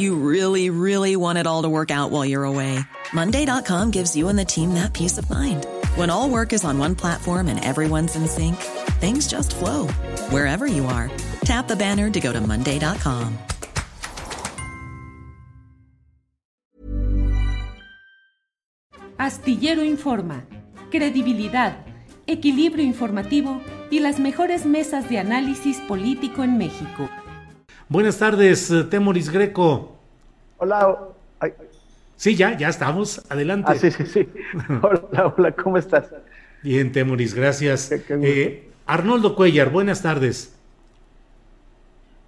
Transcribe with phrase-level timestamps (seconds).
[0.00, 2.80] You really, really want it all to work out while you're away.
[3.12, 5.66] Monday.com gives you and the team that peace of mind.
[5.94, 8.56] When all work is on one platform and everyone's in sync,
[8.96, 9.88] things just flow
[10.32, 11.10] wherever you are.
[11.44, 13.36] Tap the banner to go to Monday.com.
[19.18, 20.46] Astillero Informa,
[20.90, 21.84] credibilidad,
[22.26, 27.10] equilibrio informativo y las mejores mesas de análisis político en México.
[27.90, 29.96] Buenas tardes, eh, Temoris Greco.
[30.58, 30.96] Hola.
[31.40, 31.52] Ay.
[32.16, 33.20] Sí, ya, ya estamos.
[33.28, 33.72] Adelante.
[33.72, 34.28] Ah, sí, sí, sí.
[34.82, 36.04] Hola, hola, ¿cómo estás?
[36.62, 37.88] Bien, Temoris, gracias.
[37.88, 38.30] Qué- qué gusto.
[38.30, 40.54] Eh, Arnoldo Cuellar, buenas tardes.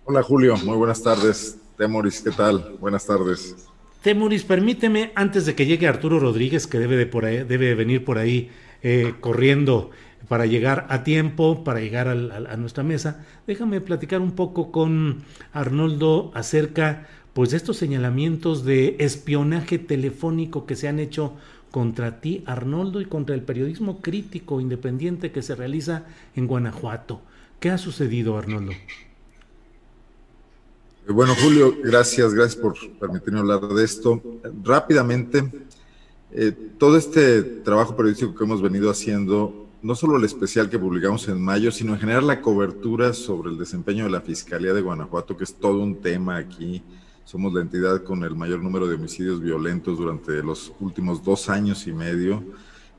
[0.05, 1.59] Hola Julio, muy buenas tardes.
[1.79, 2.77] Temoris, ¿qué tal?
[2.81, 3.55] Buenas tardes.
[4.03, 7.75] Temoris, permíteme, antes de que llegue Arturo Rodríguez, que debe de, por ahí- debe de
[7.77, 8.51] venir por ahí
[8.83, 9.93] eh, corriendo
[10.29, 15.23] para llegar a tiempo, para llegar al- a nuestra mesa, déjame platicar un poco con
[15.53, 21.35] Arnoldo acerca pues, de estos señalamientos de espionaje telefónico que se han hecho
[21.71, 26.05] contra ti, Arnoldo, y contra el periodismo crítico independiente que se realiza
[26.37, 27.23] en Guanajuato.
[27.61, 28.73] ¿Qué ha sucedido, Arnoldo?
[31.09, 34.23] Bueno Julio, gracias, gracias por permitirme hablar de esto.
[34.63, 35.51] Rápidamente,
[36.31, 41.27] eh, todo este trabajo periodístico que hemos venido haciendo, no solo el especial que publicamos
[41.29, 45.37] en mayo, sino en general la cobertura sobre el desempeño de la Fiscalía de Guanajuato,
[45.37, 46.83] que es todo un tema aquí.
[47.25, 51.87] Somos la entidad con el mayor número de homicidios violentos durante los últimos dos años
[51.89, 52.45] y medio.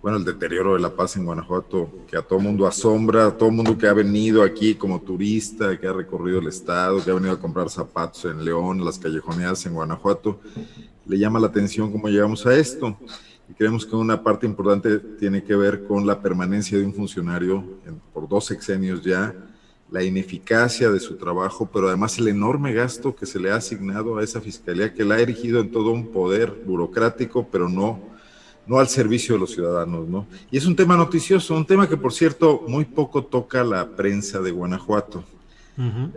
[0.02, 3.50] Bueno, el deterioro de la paz en Guanajuato, que a todo mundo asombra, a todo
[3.50, 7.32] mundo que ha venido aquí como turista, que ha recorrido el estado, que ha venido
[7.32, 10.42] a comprar zapatos en León, las callejoneadas en Guanajuato,
[11.06, 12.98] le llama la atención cómo llegamos a esto.
[13.54, 17.64] Y creemos que una parte importante tiene que ver con la permanencia de un funcionario
[17.86, 19.32] en- por dos sexenios ya,
[19.92, 24.18] la ineficacia de su trabajo, pero además el enorme gasto que se le ha asignado
[24.18, 28.12] a esa fiscalía, que la ha erigido en todo un poder burocrático, pero no
[28.66, 30.26] no al servicio de los ciudadanos, ¿no?
[30.50, 34.40] Y es un tema noticioso, un tema que, por cierto, muy poco toca la prensa
[34.40, 35.22] de Guanajuato.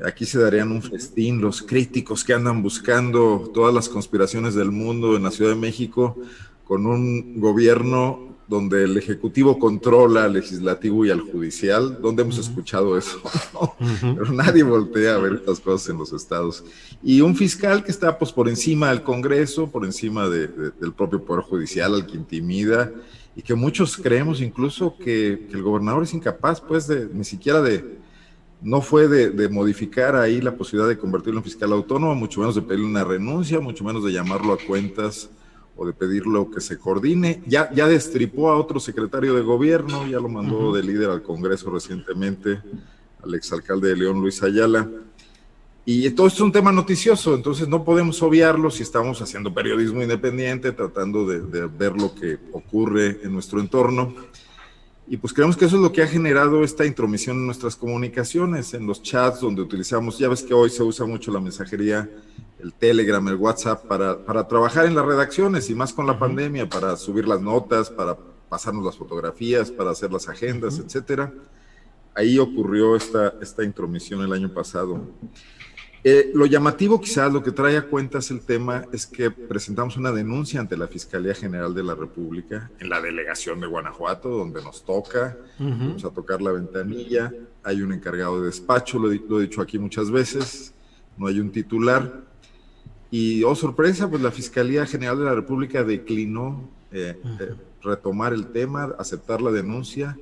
[0.06, 5.16] Aquí se darían un festín los críticos que andan buscando todas las conspiraciones del mundo
[5.16, 6.16] en la Ciudad de México
[6.66, 11.99] con un gobierno donde el Ejecutivo controla al Legislativo y al Judicial.
[12.00, 13.21] ¿Dónde hemos escuchado eso?
[14.00, 16.62] Pero nadie voltea a ver estas cosas en los estados.
[17.03, 20.93] Y un fiscal que está pues, por encima del Congreso, por encima de- de- del
[20.93, 22.93] propio Poder Judicial, al que intimida,
[23.34, 27.60] y que muchos creemos incluso que, que el gobernador es incapaz, pues, de ni siquiera
[27.60, 27.99] de,
[28.62, 32.55] no fue de, de modificar ahí la posibilidad de convertirlo en fiscal autónomo, mucho menos
[32.55, 35.28] de pedirle una renuncia, mucho menos de llamarlo a cuentas
[35.76, 37.42] o de pedirlo que se coordine.
[37.47, 41.70] Ya, ya destripó a otro secretario de gobierno, ya lo mandó de líder al Congreso
[41.70, 42.60] recientemente,
[43.22, 44.88] al exalcalde de León, Luis Ayala.
[45.84, 50.03] Y todo esto es un tema noticioso, entonces no podemos obviarlo si estamos haciendo periodismo
[50.03, 54.12] independiente, tratando de, de ver lo que ocurre en nuestro entorno.
[55.08, 58.75] Y pues creemos que eso es lo que ha generado esta intromisión en nuestras comunicaciones,
[58.75, 62.10] en los chats donde utilizamos, ya ves que hoy se usa mucho la mensajería,
[62.59, 66.69] el Telegram, el WhatsApp, para, para trabajar en las redacciones y más con la pandemia,
[66.69, 68.17] para subir las notas, para
[68.49, 71.32] pasarnos las fotografías, para hacer las agendas, etcétera.
[72.14, 75.00] Ahí ocurrió esta, esta intromisión el año pasado.
[76.08, 80.12] Eh, lo llamativo quizás, lo que trae a cuentas el tema es que presentamos una
[80.12, 84.85] denuncia ante la Fiscalía General de la República en la delegación de Guanajuato, donde nos
[84.85, 87.32] toca, vamos a tocar la ventanilla,
[87.64, 90.73] hay un encargado de despacho, lo he dicho aquí muchas veces,
[91.17, 92.25] no hay un titular.
[93.11, 98.49] Y, oh sorpresa, pues la Fiscalía General de la República declinó eh, eh, retomar el
[98.49, 100.19] tema, aceptar la denuncia,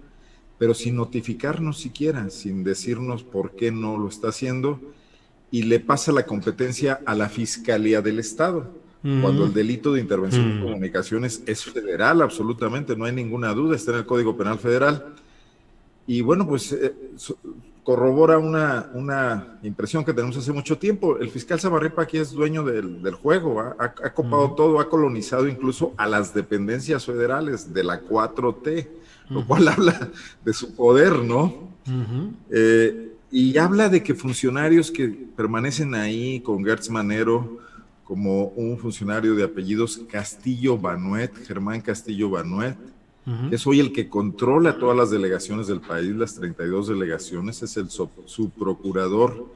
[0.59, 4.81] pero sin notificarnos siquiera, sin decirnos por qué no lo está haciendo
[5.51, 8.83] y le pasa la competencia a la Fiscalía del Estado.
[9.03, 13.93] cuando el delito de intervención en comunicaciones es federal, absolutamente, no hay ninguna duda, está
[13.93, 15.15] en el Código Penal Federal.
[16.07, 16.95] Y bueno, pues eh,
[17.85, 21.19] corrobora una, una impresión que tenemos hace mucho tiempo.
[21.19, 25.93] El fiscal Zabarripa aquí es dueño del, juego, ha, ha, copado todo, ha colonizado incluso
[25.99, 28.89] a las dependencias federales de la 4T,
[29.29, 30.11] lo cual habla
[30.45, 31.69] de su poder, ¿no?
[32.51, 37.59] Eh, y habla de que funcionarios que permanecen ahí con Gertz Manero,
[38.05, 42.77] como un funcionario de apellidos Castillo Banuet, Germán Castillo Banuet,
[43.49, 47.77] que es hoy el que controla todas las delegaciones del país, las 32 delegaciones, es
[47.77, 49.47] el subprocurador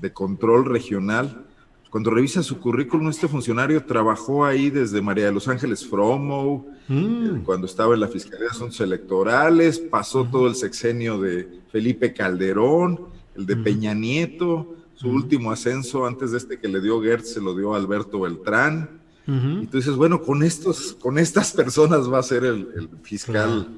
[0.00, 1.44] de control regional.
[1.90, 7.42] Cuando revisa su currículum, este funcionario trabajó ahí desde María de los Ángeles Fromo, mm.
[7.44, 13.00] cuando estaba en la Fiscalía de Asuntos Electorales, pasó todo el sexenio de Felipe Calderón,
[13.34, 17.40] el de Peña Nieto, su último ascenso antes de este que le dio Gertz se
[17.40, 19.00] lo dio Alberto Beltrán.
[19.26, 23.68] Y tú dices, bueno, con estos, con estas personas va a ser el, fiscal,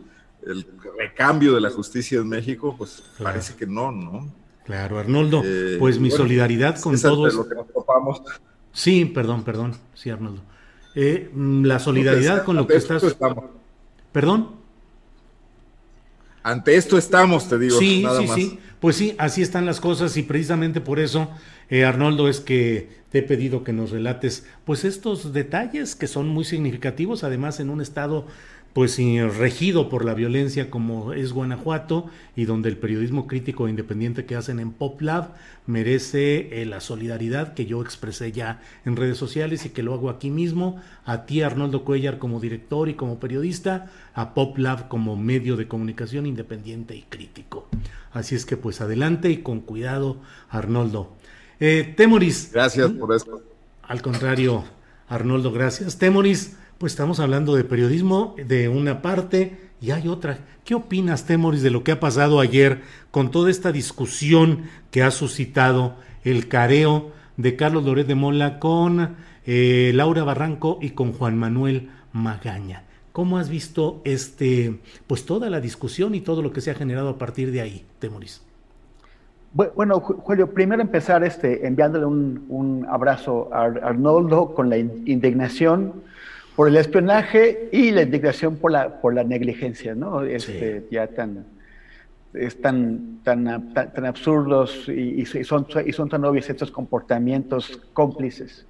[0.46, 0.66] el
[0.98, 4.30] recambio de la justicia en México, pues parece que no, ¿no?
[4.64, 7.34] Claro, Arnoldo, eh, pues mi solidaridad con todos.
[7.34, 8.20] Lo que nos topamos.
[8.70, 10.42] Sí, perdón, perdón, sí, Arnoldo.
[10.94, 13.02] Eh, mm, la solidaridad con lo que estás.
[14.12, 14.57] Perdón.
[16.42, 17.78] Ante esto estamos, te digo.
[17.78, 18.58] Sí, sí, sí.
[18.80, 21.30] Pues sí, así están las cosas y precisamente por eso,
[21.68, 26.28] eh, Arnoldo, es que te he pedido que nos relates pues estos detalles que son
[26.28, 28.26] muy significativos, además en un estado
[28.78, 28.96] pues
[29.36, 34.36] regido por la violencia como es Guanajuato y donde el periodismo crítico e independiente que
[34.36, 35.34] hacen en PopLab
[35.66, 40.10] merece eh, la solidaridad que yo expresé ya en redes sociales y que lo hago
[40.10, 45.56] aquí mismo, a ti Arnoldo Cuellar como director y como periodista, a PopLab como medio
[45.56, 47.66] de comunicación independiente y crítico.
[48.12, 50.18] Así es que pues adelante y con cuidado
[50.50, 51.16] Arnoldo.
[51.58, 52.52] Eh, Temoris.
[52.52, 53.42] Gracias por esto.
[53.82, 54.62] Al contrario,
[55.08, 55.98] Arnoldo, gracias.
[55.98, 60.38] Temoris pues estamos hablando de periodismo de una parte y hay otra.
[60.64, 65.10] ¿Qué opinas, Temoris, de lo que ha pasado ayer con toda esta discusión que ha
[65.10, 71.36] suscitado el careo de Carlos Loret de Mola con eh, Laura Barranco y con Juan
[71.36, 72.84] Manuel Magaña?
[73.10, 74.78] ¿Cómo has visto este,
[75.08, 77.84] pues toda la discusión y todo lo que se ha generado a partir de ahí,
[77.98, 78.42] Temoris?
[79.52, 86.06] Bueno, Julio, primero empezar este, enviándole un, un abrazo a Arnoldo con la indignación
[86.58, 90.24] por el espionaje y la indignación por la, por la negligencia, ¿no?
[90.24, 91.46] Este, Ya tan,
[92.34, 98.66] es tan, tan, tan, absurdos y, son, y son tan obvios estos comportamientos cómplices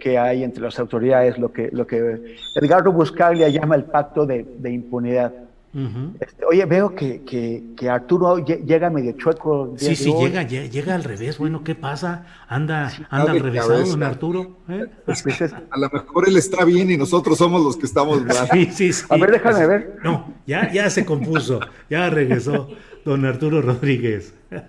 [0.00, 4.44] que, hay entre las autoridades, lo que, lo que Edgardo Buscaglia llama el pacto de,
[4.58, 5.32] de impunidad.
[5.72, 9.74] Este, oye, veo que, que, Arturo llega medio chueco.
[9.76, 11.38] Sí, sí, llega, llega al revés.
[11.38, 12.26] Bueno, ¿qué pasa?
[12.48, 14.56] Anda, anda al revésado, don Arturo.
[14.68, 14.86] ¿eh?
[15.04, 15.24] Pues
[15.70, 18.48] a lo mejor él está bien y nosotros somos los que estamos mal.
[18.52, 19.04] Sí, sí, sí.
[19.08, 19.96] A ver, déjame ver.
[20.02, 22.68] No, ya, ya se compuso, ya regresó
[23.04, 24.34] don Arturo Rodríguez.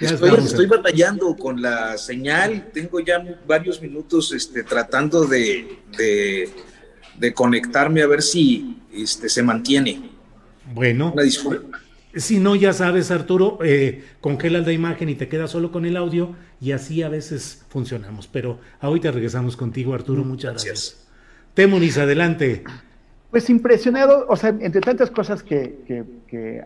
[0.00, 6.50] Estoy, batallando con la señal, tengo ya varios minutos este, tratando de, de,
[7.18, 10.11] de conectarme a ver si este, se mantiene.
[10.74, 11.14] Bueno.
[12.14, 15.96] Si no, ya sabes, Arturo, eh, congelas la imagen y te quedas solo con el
[15.96, 18.26] audio y así a veces funcionamos.
[18.26, 20.22] Pero ahorita regresamos contigo, Arturo.
[20.22, 21.08] Muchas gracias.
[21.54, 22.64] Temonis, adelante.
[23.30, 26.04] Pues impresionado, o sea, entre tantas cosas que,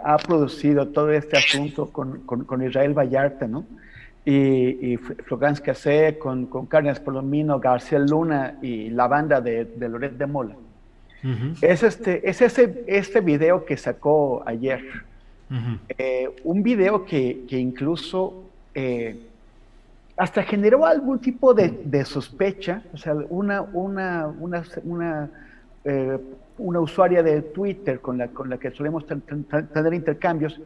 [0.03, 3.65] ha producido todo este asunto con, Israel Vallarta, ¿no?
[4.25, 9.89] Y, y Florence Cassé, con, con Carnes Palomino, García Luna y la banda de, de
[9.89, 10.57] Loret de Mola
[11.63, 14.83] es, este, es ese este video que sacó ayer.
[15.97, 18.45] Eh, un video que, que incluso
[18.75, 19.17] eh,
[20.17, 25.31] hasta generó algún tipo de, sospecha, o sea, una, una, una, una,
[25.85, 26.19] eh,
[26.59, 30.61] una, usuaria de Twitter con la, con la que solemos tener intercambios,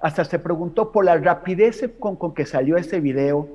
[0.00, 3.48] hasta se preguntó por la rapidez con, con que salió ese video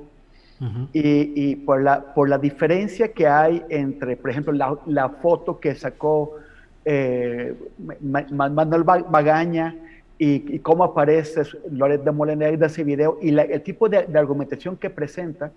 [0.92, 5.58] y, y, por, la, por la diferencia que hay entre, por ejemplo, la, la foto
[5.58, 6.36] que sacó
[6.84, 7.54] eh,
[8.00, 9.76] Manuel Bagaña
[10.18, 14.90] y, cómo aparece Loret de Molina en ese video y el tipo de, argumentación que
[14.90, 15.50] presenta,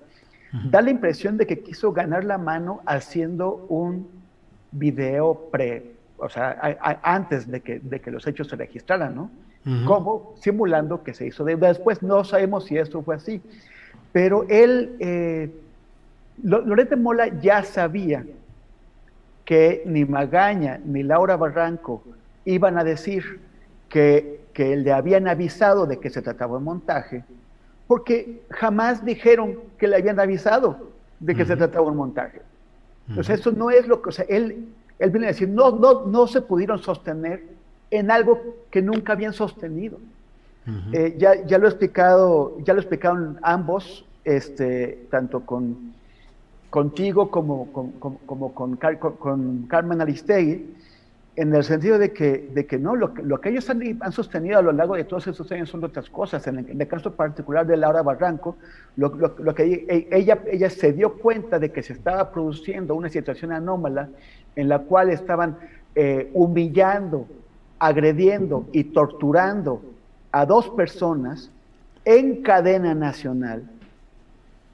[0.72, 4.08] da la impresión de que quiso ganar la mano haciendo un
[4.72, 9.30] video pre, o sea, antes de que, de que los hechos se registraran, ¿no?
[9.86, 12.04] Como simulando que se hizo de después.
[12.04, 13.42] No sabemos si esto fue así,
[14.16, 15.52] pero él, eh,
[16.42, 18.26] Loret de Mola ya sabía
[19.44, 22.02] que ni Magaña ni Laura Barranco
[22.46, 23.42] iban a decir
[23.90, 27.26] que, que le habían avisado de que se trataba de montaje,
[27.88, 32.42] porque jamás dijeron que le habían avisado de que se trataba de un montaje.
[33.18, 35.72] O sea, eso no es lo que, o sea, él, él viene a decir, no,
[35.72, 37.44] no, no se pudieron sostener
[37.92, 38.42] en algo
[38.72, 40.00] que nunca habían sostenido.
[40.94, 45.94] Eh, ya, ya lo he explicado, ya lo explicaron ambos, este, tanto con
[46.76, 50.76] contigo como, como con, con, Carmen Aristegui,
[51.38, 54.60] en el sentido de que, de que no, lo, lo que ellos han, han, sostenido
[54.60, 56.46] a lo largo de todos esos años son otras cosas.
[56.48, 58.58] En el, caso particular de Laura Barranco,
[58.98, 63.08] lo, lo, que e, ella, ella se dio cuenta de que se estaba produciendo una
[63.08, 64.10] situación anómala
[64.58, 65.58] en la cual estaban
[65.96, 67.26] eh, humillando,
[67.80, 69.82] agrediendo y torturando
[70.36, 71.50] a dos personas
[72.04, 73.64] en cadena nacional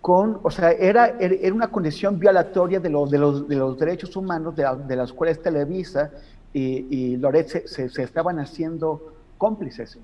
[0.01, 4.15] con, o sea, era, era una condición violatoria de los, de los, de los derechos
[4.15, 6.09] humanos de, de las cuales Televisa
[6.51, 9.99] y, y Loret se, se, estaban haciendo cómplices.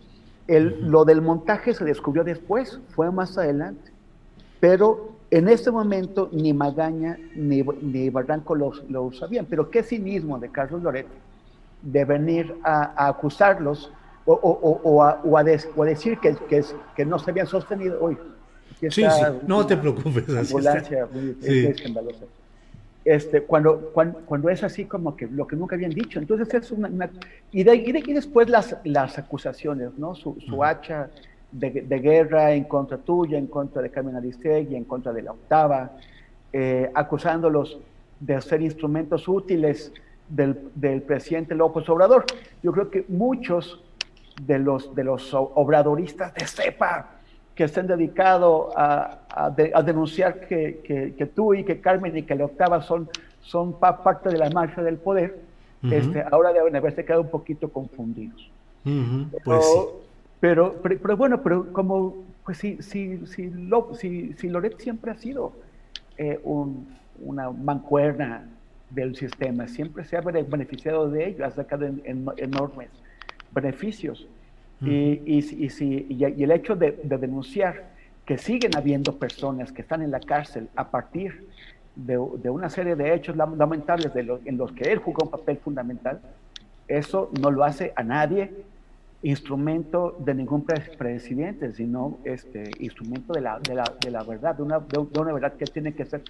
[0.46, 3.92] El, lo del montaje se descubrió después, fue más adelante,
[4.60, 9.48] pero en este momento ni Magaña ni, ni Barranco lo, lo sabían.
[9.50, 11.08] Pero qué cinismo de Carlos Loret
[11.82, 13.92] de venir a, acusarlos
[14.28, 15.44] o, o, o, a, o, a
[15.86, 16.64] decir que, que,
[16.96, 17.98] que, no se habían sostenido.
[18.02, 18.18] Uy,
[18.82, 19.04] sí, sí,
[19.48, 20.30] no te preocupes.
[20.30, 22.26] Ambulancia muy, escandalosa.
[23.06, 26.20] Este, cuando, cuando, cuando, es así como que lo que nunca habían dicho.
[26.20, 26.90] Entonces es una...
[27.54, 30.14] y, de, y, de, y, después las, las acusaciones, ¿no?
[30.14, 31.10] Su, su hacha
[31.50, 35.32] de, de, guerra en contra tuya, en contra de Carmen Aristegui, en contra de la
[35.32, 35.92] octava,
[36.52, 37.80] eh, acusándolos
[38.20, 39.94] de ser instrumentos útiles
[40.28, 42.26] del, del, presidente López Obrador.
[42.62, 43.82] Yo creo que muchos
[44.42, 47.12] de los, de los obradoristas de cepa
[47.56, 49.50] que se han dedicado a, a,
[49.82, 53.10] denunciar que, que, tú y que Carmen y que la octava son,
[53.42, 55.40] son parte de la marcha del poder,
[55.92, 58.52] este, ahora deben haberse quedado un poquito confundidos.
[59.44, 59.66] pues
[60.40, 63.52] pero, pero, bueno, pero como, pues si, si, si,
[63.96, 65.54] si, si Loret siempre ha sido
[66.18, 68.48] eh, un, una mancuerna
[68.92, 72.90] del sistema, siempre se ha beneficiado de ello, ha sacado en, enormes
[73.62, 74.28] beneficios.
[74.82, 77.74] y, y, si, y, el hecho de, denunciar
[78.28, 81.48] que siguen habiendo personas que están en la cárcel a partir
[81.96, 85.58] de, de una serie de hechos lamentables de en los que él jugó un papel
[85.58, 86.22] fundamental,
[86.88, 88.52] eso no lo hace a nadie
[89.24, 94.64] instrumento de ningún presidente, sino este, instrumento de la, de la, de la verdad, de
[94.64, 96.22] una, de una verdad que tiene que ser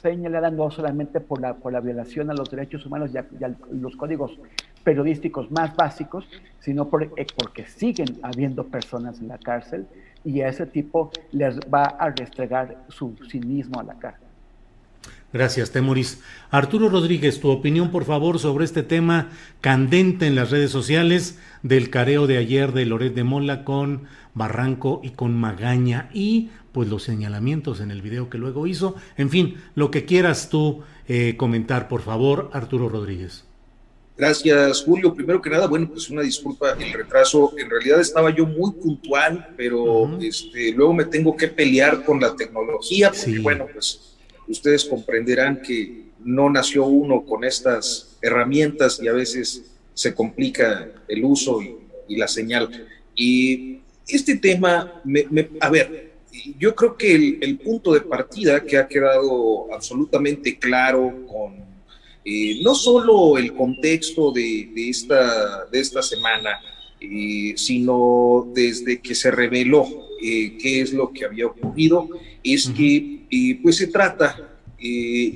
[0.00, 3.26] señalada no solamente por la, por la violación a los derechos humanos y a,
[3.70, 4.38] los códigos
[4.84, 6.28] periodísticos más básicos,
[6.60, 9.86] sino por, eh, porque siguen habiendo personas en la cárcel
[10.24, 14.18] y a ese tipo les va a restregar su cinismo a la cara.
[15.30, 16.22] Gracias, Temoris.
[16.50, 19.28] Arturo Rodríguez, tu opinión, por favor, sobre este tema
[19.60, 24.04] candente en las redes sociales del careo de ayer de Loret de Mola con
[24.38, 28.94] Barranco y con Magaña y pues los señalamientos en el video que luego hizo.
[29.16, 33.44] En fin, lo que quieras tú eh, comentar, por favor, Arturo Rodríguez.
[34.18, 35.14] Gracias, Julio.
[35.14, 37.54] Primero que nada, bueno, pues una disculpa el retraso.
[37.56, 42.34] En realidad estaba yo muy puntual, pero este, luego me tengo que pelear con la
[42.34, 44.16] tecnología, porque bueno, pues
[44.48, 51.24] ustedes comprenderán que no nació uno con estas herramientas y a veces se complica el
[51.24, 52.88] uso y, la señal.
[53.14, 53.77] Y
[54.08, 55.02] este tema,
[55.60, 56.12] a ver,
[56.58, 61.56] yo creo que el, punto de partida que ha quedado absolutamente claro con
[62.24, 66.60] eh, no solo el contexto de, esta, de esta semana,
[67.00, 69.86] eh, sino desde que se reveló
[70.22, 72.08] eh, qué es lo que había ocurrido,
[72.42, 74.44] es que pues se trata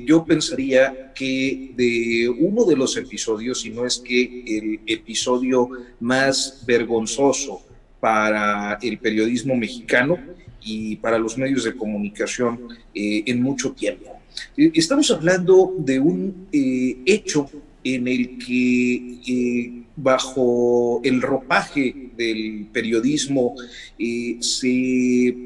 [0.05, 6.63] yo pensaría que de uno de los episodios, si no es que el episodio más
[6.65, 7.61] vergonzoso
[8.03, 10.19] para el periodismo mexicano
[10.61, 12.59] y para los medios de comunicación
[12.93, 14.11] eh, en mucho tiempo.
[14.57, 17.49] Eh, estamos hablando de un hecho
[17.85, 23.55] en el que bajo el ropaje del periodismo
[24.41, 25.37] se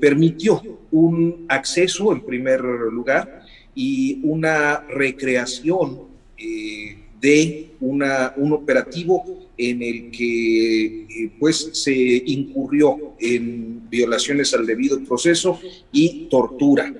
[0.00, 0.62] permitió
[0.92, 3.42] un acceso en primer lugar
[3.74, 6.02] y una recreación
[6.36, 15.02] eh, de un operativo en el que eh, pues se incurrió en violaciones al debido
[15.04, 15.58] proceso
[15.90, 16.94] y tortura.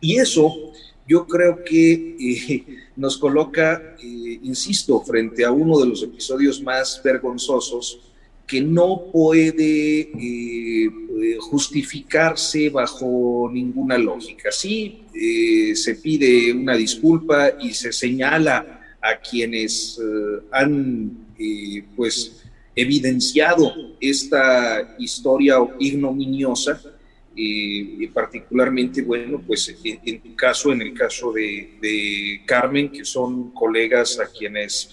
[0.00, 0.72] Y eso
[1.08, 2.64] yo creo que eh,
[2.96, 8.00] nos coloca, insisto, frente a uno de los episodios más vergonzosos
[8.50, 14.50] que no puede eh, justificarse bajo ninguna lógica.
[14.50, 21.26] Sí, eh, se pide una disculpa y se señala a quienes eh, han
[21.96, 22.42] pues
[22.74, 26.80] evidenciado esta historia ignominiosa,
[27.42, 34.18] y particularmente, bueno, pues en, tu caso, en el caso de, Carmen, que son colegas
[34.18, 34.90] a quienes,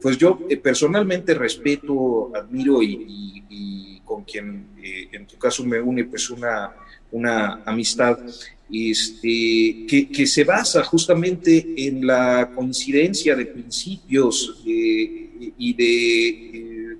[0.00, 4.66] pues yo eh, personalmente respeto, admiro y, con quien
[5.12, 6.74] en tu caso me une pues una,
[7.12, 8.18] una amistad
[8.72, 16.96] este, que, se basa justamente en la coincidencia de principios eh, y de eh,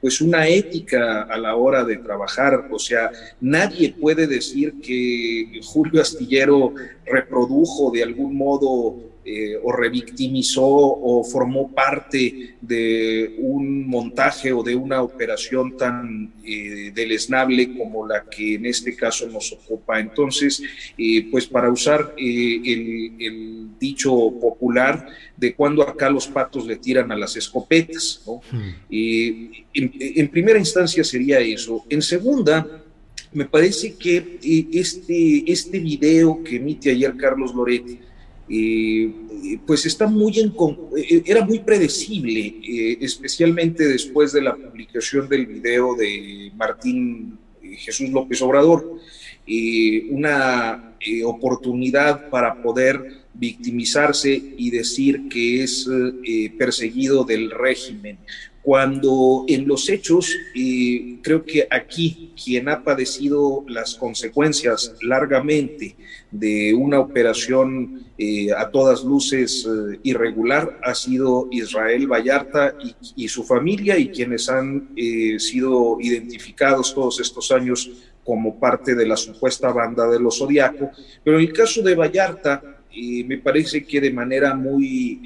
[0.00, 2.68] pues una ética a la hora de trabajar.
[2.70, 6.74] O sea, nadie puede decir que Julio Astillero
[7.06, 14.76] reprodujo de algún modo eh, o revictimizó o formó parte de un montaje o de
[14.76, 19.98] una operación tan eh, deleznable como la que en este caso nos ocupa.
[19.98, 20.62] Entonces,
[20.98, 27.16] eh, pues para usar el, dicho popular de cuando acá los patos le tiran a
[27.16, 28.40] las escopetas, ¿no?
[28.50, 28.74] Hmm.
[28.90, 31.84] en, primera instancia sería eso.
[31.88, 32.84] En segunda,
[33.32, 34.38] me parece que
[34.72, 37.98] este, este video que emite ayer Carlos Loretti,
[39.66, 40.54] pues está muy en,
[40.96, 47.76] eh, era muy predecible, eh, especialmente después de la publicación del video de Martín eh,
[47.76, 49.00] Jesús López Obrador,
[50.10, 50.96] una
[51.26, 55.86] oportunidad para poder victimizarse y decir que es
[56.56, 58.16] perseguido del régimen,
[58.64, 60.34] cuando en los hechos
[61.22, 65.96] creo que aquí quien ha padecido las consecuencias largamente
[66.30, 72.74] de una operación eh, a todas luces eh, irregular ha sido Israel Vallarta
[73.16, 77.90] y, su familia y quienes han eh, sido identificados todos estos años
[78.24, 80.90] como parte de la supuesta banda de los Zodiaco.
[81.22, 82.73] Pero en el caso de Vallarta,
[83.26, 85.20] me parece que de manera muy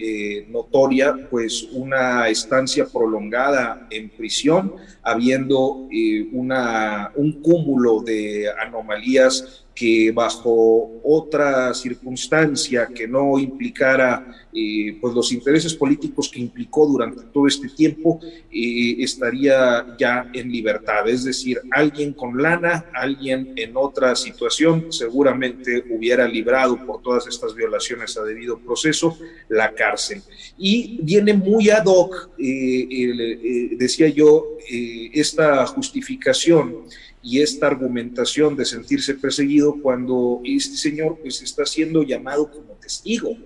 [0.48, 5.88] notoria, pues una estancia prolongada en prisión, habiendo
[6.32, 15.30] una, un cúmulo de anomalías que bajo otra circunstancia que no implicara eh, pues los
[15.30, 18.18] intereses políticos que implicó durante todo este tiempo,
[18.50, 21.08] eh, estaría ya en libertad.
[21.08, 27.54] Es decir, alguien con lana, alguien en otra situación, seguramente hubiera librado por todas estas
[27.54, 29.16] violaciones a debido proceso
[29.48, 30.22] la cárcel.
[30.56, 34.56] Y viene muy ad hoc, eh, decía yo,
[35.12, 36.84] esta justificación
[37.22, 43.36] y esta argumentación de sentirse perseguido cuando este señor pues está siendo llamado como testigo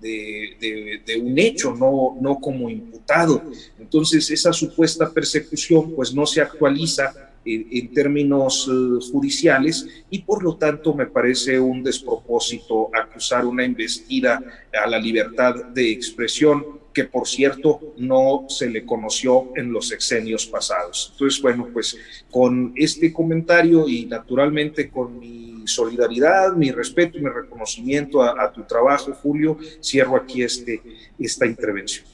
[0.00, 3.42] de, un hecho, no, no como imputado.
[3.78, 10.56] Entonces esa supuesta persecución pues no se actualiza en, términos eh, judiciales y por lo
[10.56, 17.26] tanto me parece un despropósito acusar una investida a la libertad de expresión que por
[17.26, 21.10] cierto no se le conoció en los sexenios pasados.
[21.12, 21.96] Entonces, bueno, pues
[22.30, 28.62] con este comentario y naturalmente con mi solidaridad, mi respeto y mi reconocimiento a, tu
[28.62, 30.82] trabajo, Julio, cierro aquí este,
[31.18, 32.06] esta intervención.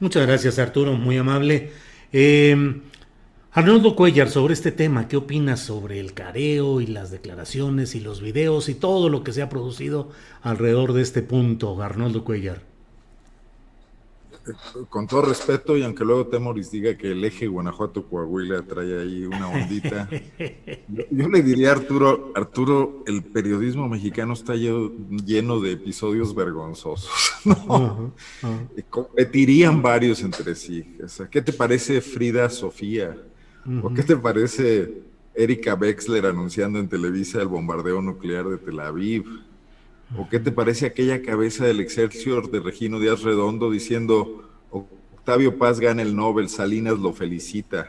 [0.00, 1.70] Muchas gracias, Arturo, muy amable.
[2.12, 2.80] Eh,
[3.56, 8.20] Arnoldo Cuellar, sobre este tema, ¿qué opinas sobre el careo y las declaraciones y los
[8.20, 10.10] videos y todo lo que se ha producido
[10.42, 12.73] alrededor de este punto, Arnoldo Cuellar?
[14.88, 19.48] Con todo respeto, y aunque luego Temoris diga que el eje Guanajuato-Coahuila trae ahí una
[19.48, 20.08] ondita,
[20.88, 27.32] yo, le diría a Arturo, Arturo, el periodismo mexicano está lleno, de episodios vergonzosos,
[28.90, 30.96] Competirían varios entre sí.
[31.30, 33.16] ¿Qué te parece Frida Sofía?
[33.82, 35.02] ¿O qué te parece
[35.34, 39.24] Erika Wexler anunciando en Televisa el bombardeo nuclear de Tel Aviv?
[40.16, 45.80] ¿O qué te parece aquella cabeza del Excelsior de Regino Díaz Redondo diciendo Octavio Paz
[45.80, 47.88] gana el Nobel, Salinas lo felicita?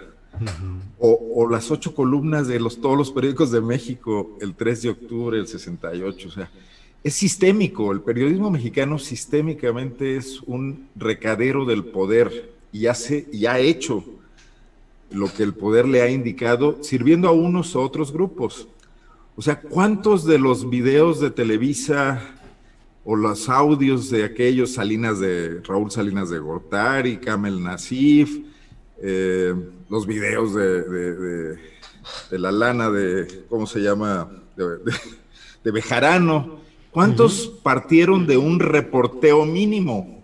[0.99, 5.38] o, las ocho columnas de los, todos los periódicos de México el 3 de octubre
[5.38, 6.27] del 68.
[6.27, 6.49] O sea,
[7.03, 7.91] es sistémico.
[7.91, 14.03] El periodismo mexicano sistémicamente es un recadero del poder y, hace, y ha hecho
[15.11, 18.67] lo que el poder le ha indicado, sirviendo a unos u otros grupos.
[19.37, 22.21] O sea, ¿cuántos de los videos de Televisa
[23.03, 28.39] o los audios de aquellos Salinas de Raúl Salinas de Gortari, Camel Nasif,
[29.01, 29.53] eh,
[29.89, 31.57] los videos de,
[32.31, 34.29] la lana de, ¿cómo se llama?
[34.55, 36.59] De, Bejarano.
[36.91, 40.23] ¿Cuántos partieron de un reporteo mínimo?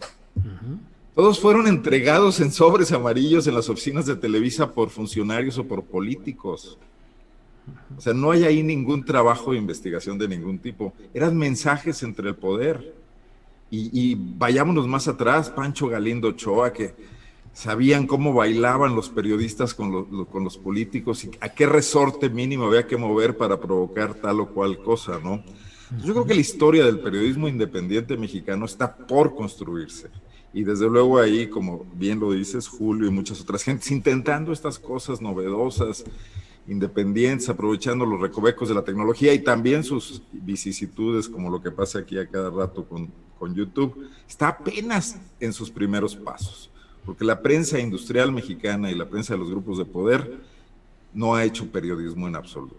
[1.14, 5.84] Todos fueron entregados en sobres amarillos en las oficinas de Televisa por funcionarios o por
[5.84, 6.78] políticos.
[7.98, 10.94] O sea, no hay ahí ningún trabajo de investigación de ningún tipo.
[11.14, 12.96] Eran mensajes entre el poder.
[13.74, 16.94] Y, vayámonos más atrás, Pancho Galindo Ochoa, que
[17.54, 22.98] sabían cómo bailaban los periodistas con, los políticos y a qué resorte mínimo había que
[22.98, 25.42] mover para provocar tal o cual cosa, ¿no?
[26.04, 30.10] Yo creo que la historia del periodismo independiente mexicano está por construirse.
[30.54, 34.80] Y desde luego ahí, como bien lo dices, Julio y muchas otras gentes, intentando estas
[34.80, 36.04] cosas novedosas,
[36.68, 42.00] independientes, aprovechando los recovecos de la tecnología y también sus vicisitudes, como lo que pasa
[42.00, 46.72] aquí a cada rato con, con YouTube, está apenas en sus primeros pasos
[47.06, 50.40] porque la prensa industrial mexicana y la prensa de los grupos de poder
[51.14, 52.78] no ha hecho periodismo en absoluto.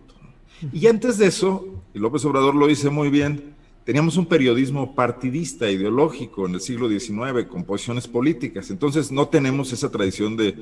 [0.73, 5.71] Y antes de eso, y López Obrador lo dice muy bien, teníamos un periodismo partidista,
[5.71, 8.71] ideológico en el siglo XIX, con posiciones políticas.
[8.71, 10.57] Entonces no tenemos esa tradición de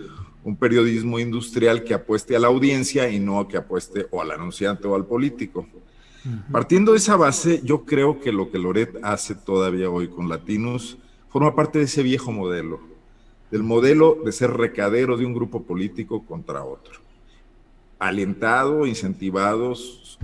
[0.45, 4.89] un periodismo industrial que apueste a la audiencia y no que apueste o al anunciante
[4.89, 5.67] o al político.
[6.53, 10.99] Partiendo de esa base, yo creo que lo que Loret hace todavía hoy con Latinos
[11.31, 12.91] forma parte de ese viejo modelo
[13.51, 17.01] del modelo de ser recadero de un grupo político contra otro.
[17.99, 19.75] Alentado, incentivado,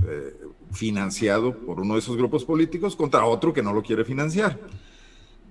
[0.07, 0.35] eh,
[0.73, 4.59] financiado por uno de esos grupos políticos contra otro que no lo quiere financiar.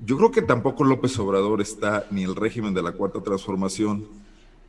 [0.04, 4.08] Yo creo que tampoco López Obrador está, ni el régimen de la Cuarta Transformación,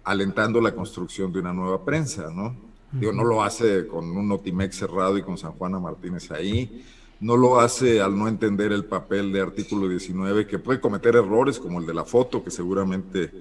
[0.05, 2.55] alentando la construcción de una nueva prensa, ¿no?
[2.93, 6.85] Digo, no lo hace con un Notimex cerrado y con San Juana Martínez ahí,
[7.21, 11.59] no lo hace al no entender el papel de artículo 19, que puede cometer errores
[11.59, 13.33] como el de la foto, que seguramente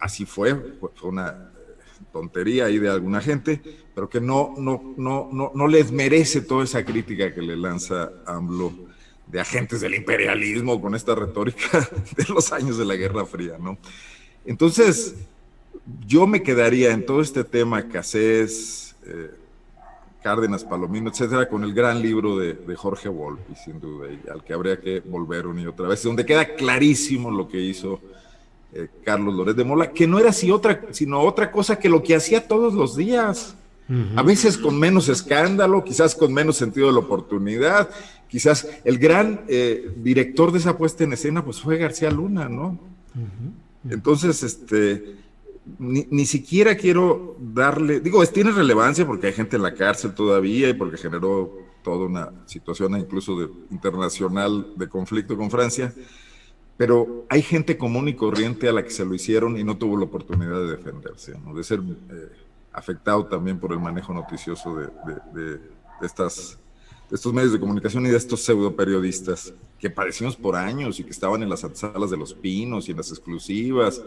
[0.00, 0.54] así fue,
[0.94, 3.62] fue una eh, tontería ahí de alguna gente,
[3.96, 8.12] pero que no, no, no, no, no les merece toda esa crítica que le lanza
[8.26, 8.70] AMLO
[9.26, 13.78] de agentes del imperialismo con esta retórica de los años de la Guerra Fría, ¿no?
[14.44, 15.14] Entonces,
[16.06, 19.30] yo me quedaría en todo este tema Casés, eh,
[20.22, 24.52] Cárdenas, Palomino, etcétera, con el gran libro de, Jorge Volpi, sin duda, y al que
[24.52, 27.98] habría que volver una y otra vez, donde queda clarísimo lo que hizo
[28.74, 32.02] eh, Carlos Loret de Mola, que no era así otra, sino otra cosa que lo
[32.02, 33.56] que hacía todos los días.
[34.16, 37.88] A veces con menos escándalo, quizás con menos sentido de la oportunidad,
[38.28, 42.78] quizás el gran eh, director de esa puesta en escena pues fue García Luna, ¿no?
[43.88, 45.16] Entonces, este,
[45.78, 50.74] ni, siquiera quiero darle, digo, tiene relevancia porque hay gente en la cárcel todavía y
[50.74, 55.94] porque generó toda una situación incluso de, internacional de conflicto con Francia,
[56.76, 59.96] pero hay gente común y corriente a la que se lo hicieron y no tuvo
[59.96, 62.28] la oportunidad de defenderse, de ser eh,
[62.76, 64.76] afectado también por el manejo noticioso
[65.34, 65.60] de,
[66.02, 66.58] estas,
[67.08, 71.04] de estos medios de comunicación y de estos pseudo periodistas que padecimos por años y
[71.04, 74.02] que estaban en las salas de los pinos y en las exclusivas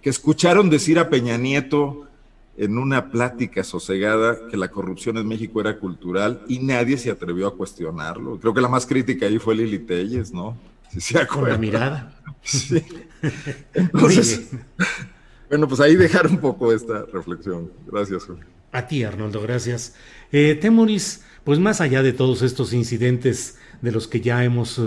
[0.00, 2.08] que escucharon decir a Peña Nieto
[2.56, 7.46] en una plática sosegada que la corrupción en México era cultural y nadie se atrevió
[7.46, 8.38] a cuestionarlo.
[8.38, 10.56] Creo que la más crítica ahí fue Lili Telles, ¿no?
[10.98, 12.14] Si Con la mirada.
[12.42, 12.84] Sí.
[13.74, 14.50] Entonces,
[15.52, 17.70] bueno, pues ahí dejar un poco esta reflexión.
[17.86, 18.44] Gracias, Julio.
[18.72, 19.94] A ti, Arnoldo, gracias.
[20.32, 24.80] Eh, Temoris, pues más allá de todos estos incidentes de los que ya hemos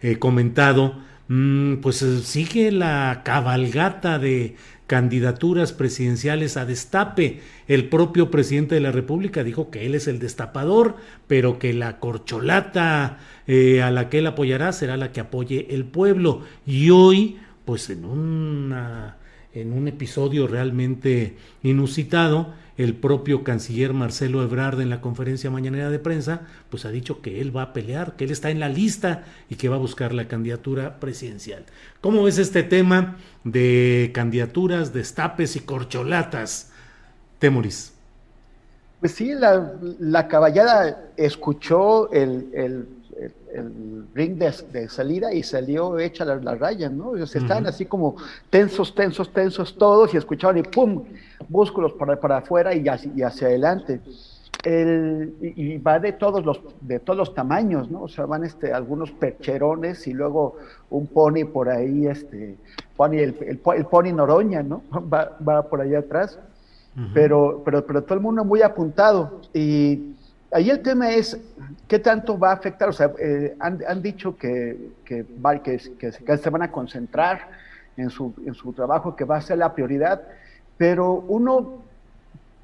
[0.00, 0.94] eh, comentado,
[1.34, 4.56] Mm, pues eh, sigue la cabalgata de
[4.86, 7.40] candidaturas presidenciales a destape.
[7.68, 10.96] El propio presidente de la República dijo que él es el destapador,
[11.28, 15.86] pero que la corcholata eh, a la que él apoyará será la que apoye el
[15.86, 16.42] pueblo.
[16.66, 19.16] Y hoy, pues en una
[19.54, 25.98] en un episodio realmente inusitado, el propio canciller Marcelo Ebrard en la conferencia mañanera de
[25.98, 29.24] prensa, pues ha dicho que él va a pelear, que él está en la lista
[29.50, 31.64] y que va a buscar la candidatura presidencial.
[32.00, 36.72] ¿Cómo ves este tema de candidaturas, destapes y corcholatas,
[37.38, 37.92] Temoris?
[39.00, 42.86] Pues sí, la, caballada escuchó el el
[44.14, 47.16] ring de, salida y salió hecha la, la raya, ¿no?
[47.16, 48.16] Ellos estaban así como
[48.50, 51.04] tensos, tensos, tensos todos y escuchaban y ¡pum!
[51.48, 54.00] Músculos para, para afuera y hacia, y hacia adelante.
[54.64, 58.02] El, y, va de todos los de todos los tamaños, ¿no?
[58.02, 60.56] O sea, van este, algunos percherones y luego
[60.90, 62.56] un pony por ahí, este,
[62.96, 64.82] pony, el, el, pony Noroña, ¿no?
[65.12, 66.38] Va, va por allá atrás.
[67.14, 69.40] pero, pero, pero todo el mundo muy apuntado.
[69.52, 70.11] Y
[70.52, 71.38] ahí el tema es
[71.88, 72.88] qué tanto va a afectar.
[72.88, 75.24] O sea, eh, han, dicho que, que,
[75.98, 77.48] que, se van a concentrar
[77.96, 80.22] en su, en su trabajo, que va a ser la prioridad,
[80.76, 81.82] pero uno,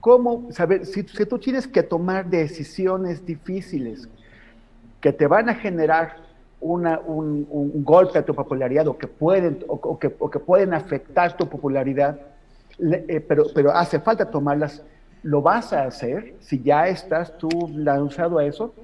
[0.01, 0.87] ¿cómo saber?
[0.87, 4.09] Si, si tú tienes que tomar decisiones difíciles
[5.01, 6.17] que te van a generar
[6.61, 7.47] una, un,
[7.85, 12.19] golpe a tu popularidad o que pueden, o, que, o que, pueden afectar tu popularidad,
[12.81, 14.83] eh, pero, pero hace falta tomarlas
[15.23, 18.75] lo vas a hacer si ya estás tú lanzado a eso.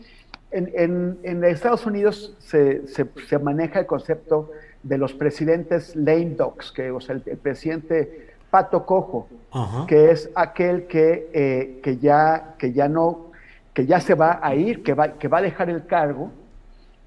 [0.50, 4.52] En, en, Estados Unidos se, se, maneja el concepto
[4.84, 9.28] de los presidentes lame dogs, que, o sea, el, presidente pato cojo,
[9.88, 13.32] que es aquel que, eh, que, ya, que ya no,
[13.72, 16.30] que ya se va a ir, que va, que va a dejar el cargo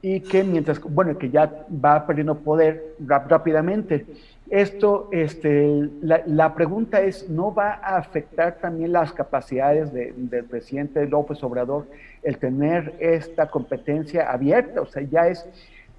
[0.02, 4.06] y que mientras, bueno, que ya va perdiendo poder rápidamente.
[4.50, 11.44] Esto, este, la, pregunta es, ¿no va a afectar también las capacidades del presidente López
[11.44, 11.86] Obrador
[12.24, 14.82] el tener esta competencia abierta?
[14.82, 15.46] O sea, ya es,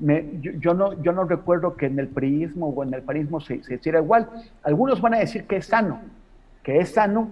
[0.01, 3.75] yo, no, yo no recuerdo que en el priismo o en el parismo se, se
[3.75, 4.31] hiciera igual.
[4.63, 6.01] Algunos van a decir que es sano,
[6.63, 7.29] que es sano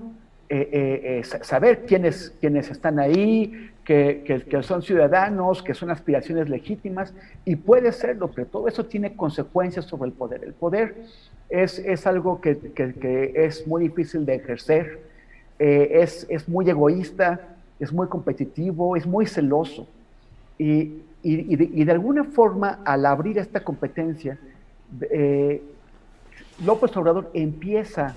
[0.49, 6.49] eh, eh, eh, saber quiénes, quiénes están ahí, que, que, son ciudadanos, que son aspiraciones
[6.49, 10.43] legítimas, y puede serlo, pero todo eso tiene consecuencias sobre el poder.
[10.43, 10.97] El poder
[11.49, 15.01] es, es algo que, que, es muy difícil de ejercer,
[15.61, 17.41] es, es, muy egoísta,
[17.79, 19.87] es muy competitivo, es muy celoso.
[20.59, 24.37] Y, y, de, y de, alguna forma, al abrir esta competencia,
[26.65, 28.17] López Obrador empieza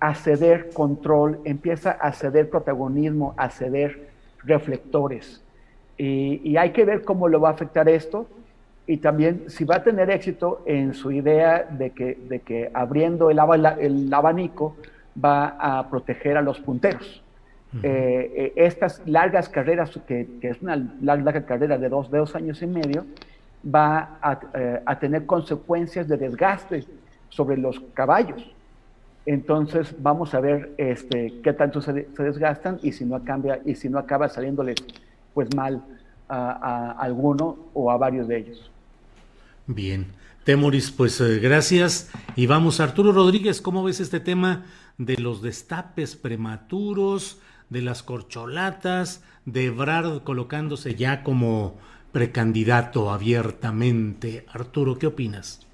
[0.00, 4.15] a ceder control, empieza a ceder protagonismo, a ceder
[4.46, 5.42] reflectores.
[5.98, 8.26] Y, hay que ver cómo lo va a afectar esto
[8.86, 13.30] y también si va a tener éxito en su idea de que, de que abriendo
[13.30, 13.38] el,
[13.80, 14.76] el abanico
[15.22, 17.22] va a proteger a los punteros.
[17.82, 22.62] Eh, eh, estas largas carreras, que, es una larga carrera de dos, de dos años
[22.62, 23.04] y medio,
[23.62, 26.84] va a, eh, a tener consecuencias de desgaste
[27.28, 28.50] sobre los caballos.
[29.26, 33.88] Entonces vamos a ver este, qué tanto se, desgastan y si no cambia y si
[33.88, 34.76] no acaba saliéndole
[35.34, 35.82] pues mal
[36.28, 38.70] a, alguno o a varios de ellos.
[39.66, 40.06] Bien,
[40.44, 44.64] Temoris, pues eh, gracias y vamos Arturo Rodríguez, ¿cómo ves este tema
[44.96, 51.78] de los destapes prematuros, de las corcholatas, de Ebrard colocándose ya como
[52.12, 54.46] precandidato abiertamente?
[54.52, 55.65] Arturo, ¿qué opinas?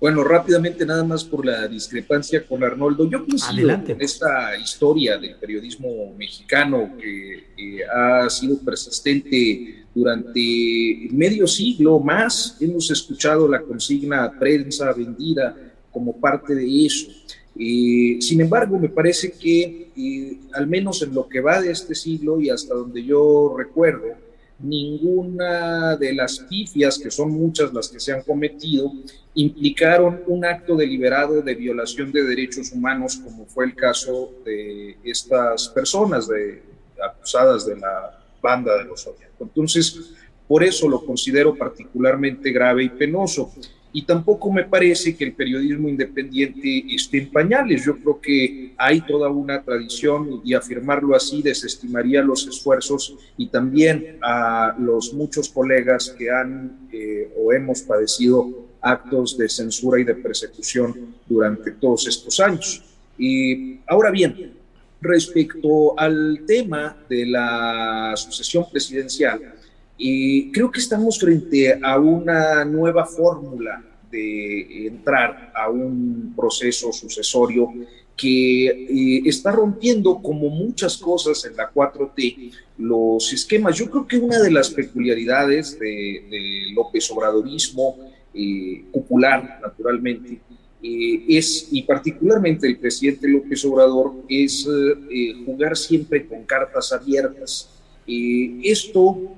[0.00, 3.08] Bueno, rápidamente nada más por la discrepancia con Arnoldo.
[3.08, 12.00] Yo coincido en esta historia del periodismo mexicano que ha sido persistente durante medio siglo
[12.00, 12.56] más.
[12.60, 15.56] Hemos escuchado la consigna prensa vendida
[15.90, 17.08] como parte de eso.
[17.56, 21.94] Eh, sin embargo, me parece que eh, al menos en lo que va de este
[21.94, 24.08] siglo y hasta donde yo recuerdo,
[24.58, 28.92] ninguna de las pifias, que son muchas las que se han cometido,
[29.34, 35.68] implicaron un acto deliberado de violación de derechos humanos, como fue el caso de estas
[35.68, 36.62] personas de,
[37.02, 39.44] acusadas de la banda de los Zodiaco.
[39.44, 40.14] Entonces,
[40.46, 43.52] por eso lo considero particularmente grave y penoso.
[43.96, 47.84] Y tampoco me parece que el periodismo independiente esté en pañales.
[47.84, 54.18] Yo creo que hay toda una tradición y afirmarlo así desestimaría los esfuerzos y también
[54.20, 60.16] a los muchos colegas que han eh, o hemos padecido actos de censura y de
[60.16, 62.82] persecución durante todos estos años.
[63.16, 64.54] Y ahora bien,
[65.00, 69.53] respecto al tema de la sucesión presidencial,
[69.96, 77.68] y creo que estamos frente a una nueva fórmula de entrar a un proceso sucesorio
[78.16, 83.76] que eh, está rompiendo como muchas cosas en la 4T los esquemas.
[83.76, 87.96] Yo creo que una de las peculiaridades de, de López Obradorismo
[88.36, 90.40] eh, popular, naturalmente,
[90.82, 94.66] eh, es, y particularmente el presidente López Obrador, es
[95.08, 97.70] eh, jugar siempre con cartas abiertas.
[98.06, 99.36] esto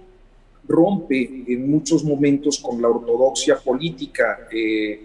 [0.69, 4.49] rompe en muchos momentos con la ortodoxia política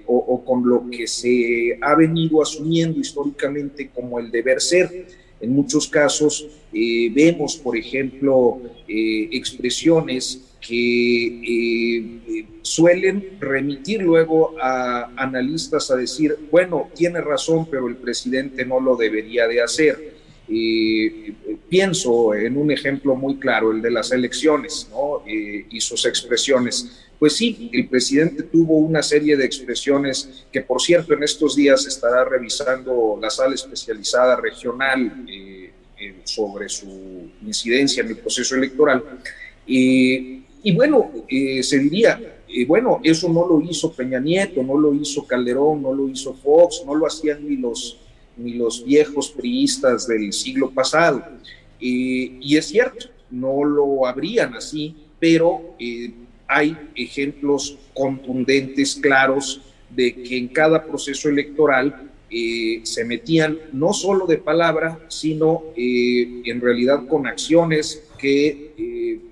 [0.07, 5.07] o, o, con lo que se ha venido asumiendo históricamente como el deber ser.
[5.39, 15.95] En muchos casos vemos, por ejemplo, expresiones que eh, suelen remitir luego a analistas a
[15.95, 20.20] decir, bueno, tiene razón, pero el presidente no lo debería de hacer.
[20.53, 21.33] Eh,
[21.69, 25.23] pienso en un ejemplo muy claro, el de las elecciones ¿no?
[25.25, 27.07] Eh, y sus expresiones.
[27.17, 31.85] Pues sí, el presidente tuvo una serie de expresiones que, por cierto, en estos días
[31.85, 35.25] estará revisando la sala especializada regional
[36.23, 39.03] sobre su incidencia en el proceso electoral.
[40.63, 44.93] Y bueno, eh, se diría, eh, bueno, eso no lo hizo Peña Nieto, no lo
[44.93, 47.97] hizo Calderón, no lo hizo Fox, no lo hacían ni los,
[48.37, 51.23] ni los viejos priistas del siglo pasado.
[51.79, 55.75] Eh, y es cierto, no lo habrían así, pero
[56.47, 62.09] hay ejemplos contundentes, claros, de que en cada proceso electoral
[62.83, 68.71] se metían no solo de palabra, sino en realidad con acciones que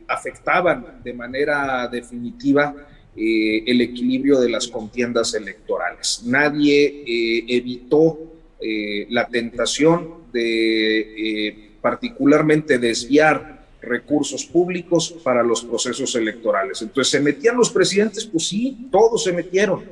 [0.07, 2.75] afectaban de manera definitiva
[3.15, 6.21] eh, el equilibrio de las contiendas electorales.
[6.25, 8.17] Nadie eh, evitó
[8.61, 16.81] eh, la tentación de particularmente desviar recursos públicos para los procesos electorales.
[16.81, 18.25] Entonces, ¿se metían los presidentes?
[18.25, 19.83] Pues sí, todos se metieron.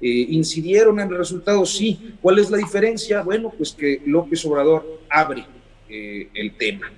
[0.00, 1.64] ¿Incidieron en el resultado?
[1.64, 2.14] Sí.
[2.20, 3.22] ¿Cuál es la diferencia?
[3.22, 5.46] Bueno, pues que López Obrador abre
[5.88, 6.90] el tema.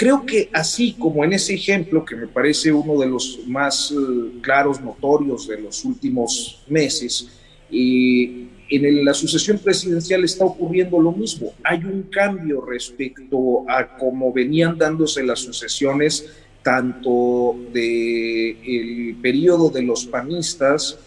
[0.00, 4.40] Creo que así como en ese ejemplo, que me parece uno de los más eh,
[4.40, 7.28] claros, notorios de los últimos meses,
[7.70, 11.52] eh, en la sucesión presidencial está ocurriendo lo mismo.
[11.64, 16.30] Hay un cambio respecto a cómo venían dándose las sucesiones,
[16.62, 20.98] tanto del el periodo de los panistas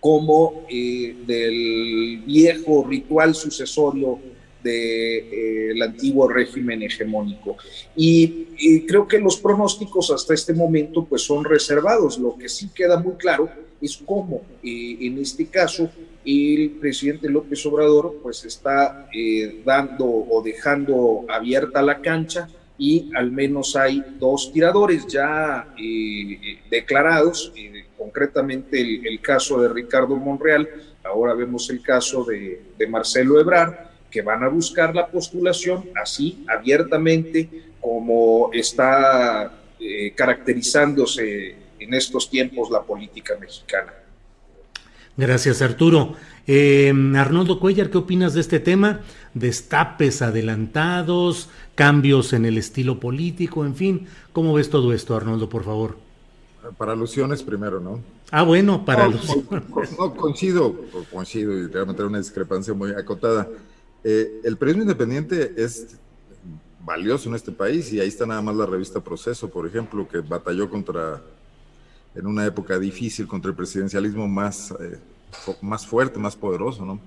[0.00, 4.18] como eh, del viejo ritual sucesorio
[4.62, 7.56] del eh, antiguo régimen hegemónico.
[7.96, 8.46] Y,
[8.88, 12.18] creo que los pronósticos hasta este momento pues son reservados.
[12.18, 13.48] Lo que sí queda muy claro
[13.80, 15.88] es cómo eh, en este caso
[16.28, 23.32] el presidente López Obrador pues está eh, dando o dejando abierta la cancha y al
[23.32, 25.66] menos hay dos tiradores ya
[26.70, 27.52] declarados,
[27.96, 30.68] concretamente el, caso de Ricardo Monreal,
[31.02, 33.74] ahora vemos el caso de, de Marcelo Ebrard,
[34.10, 37.48] que van a buscar la postulación así abiertamente
[37.80, 43.94] como está eh, caracterizándose en estos tiempos la política mexicana.
[45.18, 46.14] Gracias Arturo.
[46.46, 49.00] Eh, Arnoldo Cuellar, ¿qué opinas de este tema?
[49.34, 55.64] Destapes adelantados, cambios en el estilo político, en fin, ¿cómo ves todo esto, Arnoldo, por
[55.64, 55.98] favor?
[56.78, 58.00] Para alusiones primero, ¿no?
[58.30, 59.64] Ah, bueno, para alusiones.
[59.98, 60.76] No, coincido,
[61.12, 63.48] coincido y te voy a meter una discrepancia muy acotada.
[64.04, 65.98] Eh, el periodismo independiente es
[66.84, 70.20] valioso en este país y ahí está nada más la revista Proceso, por ejemplo, que
[70.20, 71.20] batalló contra,
[72.14, 74.98] en una época difícil, contra el presidencialismo más, eh,
[75.60, 77.00] más fuerte, más poderoso, ¿no?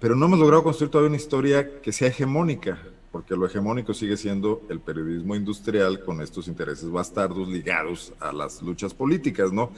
[0.00, 2.78] Pero no hemos logrado construir todavía una historia que sea hegemónica,
[3.12, 8.60] porque lo hegemónico sigue siendo el periodismo industrial con estos intereses bastardos ligados a las
[8.60, 9.70] luchas políticas, ¿no?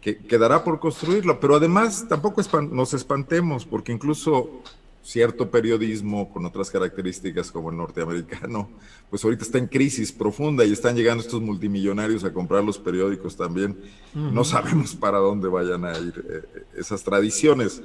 [0.00, 4.62] Que quedará por construirlo, pero además tampoco nos espantemos, porque incluso
[5.04, 8.70] cierto periodismo con otras características como el norteamericano,
[9.10, 13.36] pues ahorita está en crisis profunda y están llegando estos multimillonarios a comprar los periódicos
[13.36, 13.78] también.
[14.14, 17.82] No sabemos para dónde vayan a ir eh, eh, esas tradiciones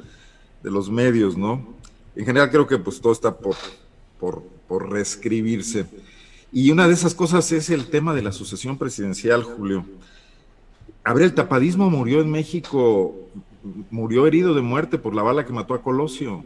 [0.63, 1.67] de los medios, ¿no?
[2.15, 3.55] En general creo que pues todo está por,
[4.19, 5.85] por, por reescribirse.
[6.53, 9.85] Y una de esas cosas es el tema de la sucesión presidencial, Julio.
[11.03, 13.13] A ver, el tapadismo murió en México,
[13.91, 16.45] murió herido de muerte por la bala que mató a Colosio.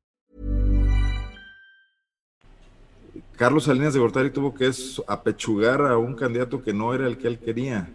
[3.41, 4.69] Carlos Salinas de Gortari tuvo que
[5.07, 7.89] apechugar a un candidato que no era el que él quería.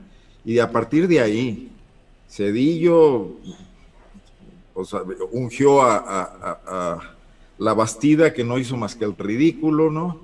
[0.44, 1.70] Y a partir de ahí,
[2.28, 3.36] Cedillo
[5.30, 6.98] ungió a
[7.58, 10.18] la Bastida, que no hizo más que el ridículo, ¿no?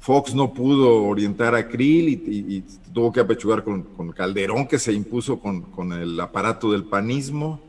[0.00, 5.38] Fox no pudo orientar a Krill y, tuvo que apechugar con, Calderón, que se impuso
[5.38, 7.60] con, el aparato del panismo.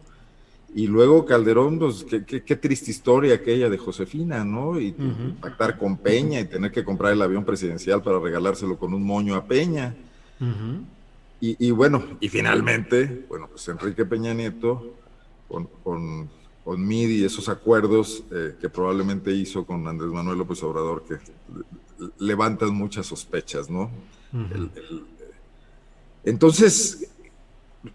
[0.76, 4.80] Y luego Calderón, pues qué, triste historia aquella de Josefina, ¿no?
[4.80, 4.94] Y
[5.42, 9.36] pactar con Peña y tener que comprar el avión presidencial para regalárselo con un moño
[9.36, 9.96] a Peña.
[11.42, 14.94] y, bueno, y finalmente, bueno, pues Enrique Peña Nieto,
[15.48, 16.30] con, con,
[16.64, 21.18] con MIDI, esos acuerdos eh, que probablemente hizo con Andrés Manuel López Obrador, que
[22.20, 23.90] levantan muchas sospechas, ¿no?
[26.24, 27.10] entonces,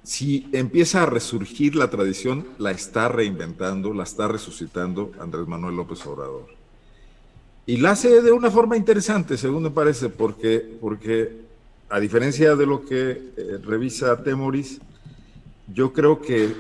[0.03, 6.05] si empieza a resurgir la tradición, la está reinventando, la está resucitando Andrés Manuel López
[6.07, 6.47] Obrador.
[7.67, 11.45] Y la hace de una forma interesante, según me parece, porque, porque
[11.89, 14.81] a diferencia de lo que eh, revisa Temoris,
[15.73, 16.55] yo creo que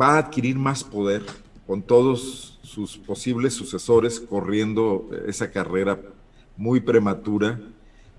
[0.00, 1.22] va a adquirir más poder
[1.66, 5.98] con todos sus posibles sucesores corriendo esa carrera
[6.56, 7.60] muy prematura,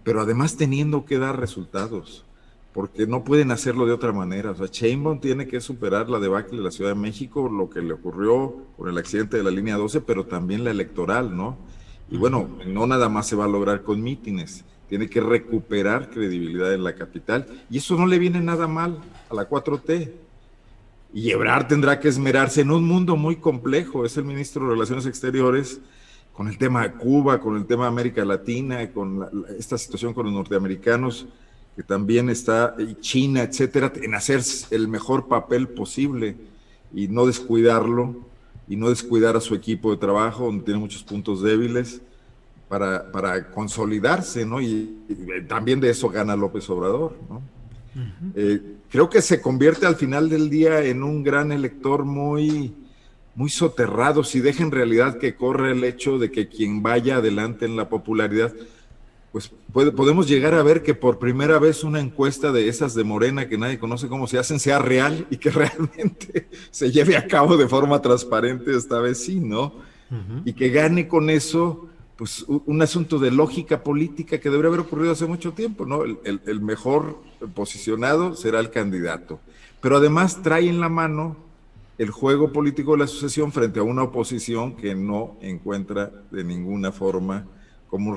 [0.04, 2.26] pero además teniendo que dar resultados
[2.74, 4.52] porque no pueden hacerlo de otra manera.
[4.52, 7.82] O sea, Chainbaum tiene que superar la debacle de la Ciudad de México, lo que
[7.82, 11.58] le ocurrió con el accidente de la línea 12, pero también la electoral, ¿no?
[12.10, 16.74] Y bueno, no nada más se va a lograr con mítines, tiene que recuperar credibilidad
[16.74, 19.00] en la capital, y eso no le viene nada mal
[19.30, 20.12] a la 4T.
[21.14, 25.06] Y Ebrard tendrá que esmerarse en un mundo muy complejo, es el ministro de Relaciones
[25.06, 25.80] Exteriores,
[26.34, 30.26] con el tema de Cuba, con el tema de América Latina, con esta situación con
[30.26, 31.28] los norteamericanos
[31.76, 36.36] que también está, China, etcétera, en hacer el mejor papel posible
[36.94, 38.16] y no descuidarlo,
[38.68, 42.02] y no descuidar a su equipo de trabajo, donde tiene muchos puntos débiles,
[42.70, 44.62] para, para consolidarse, ¿no?
[44.62, 44.98] Y,
[45.48, 47.42] también de eso gana López Obrador, ¿no?
[48.36, 48.60] Eh,
[48.90, 52.74] creo que se convierte al final del día en un gran elector muy,
[53.36, 57.66] muy soterrado, si deja en realidad que corre el hecho de que quien vaya adelante
[57.66, 58.54] en la popularidad
[59.34, 63.50] pues podemos llegar a ver que por primera vez una encuesta de esas de Morena
[63.50, 67.58] que nadie conoce cómo se hacen sea real y que realmente se lleve a cabo
[67.58, 69.74] de forma transparente esta vez sí, ¿no?
[70.46, 75.12] Y que gane con eso, pues un asunto de lógica política que debería haber ocurrido
[75.12, 76.04] hace mucho tiempo, ¿no?
[76.04, 77.18] El, mejor
[77.56, 79.40] posicionado será el candidato.
[79.82, 81.36] Pero además trae en la mano
[81.98, 86.92] el juego político de la sucesión frente a una oposición que no encuentra de ninguna
[86.92, 87.48] forma
[87.88, 88.16] cómo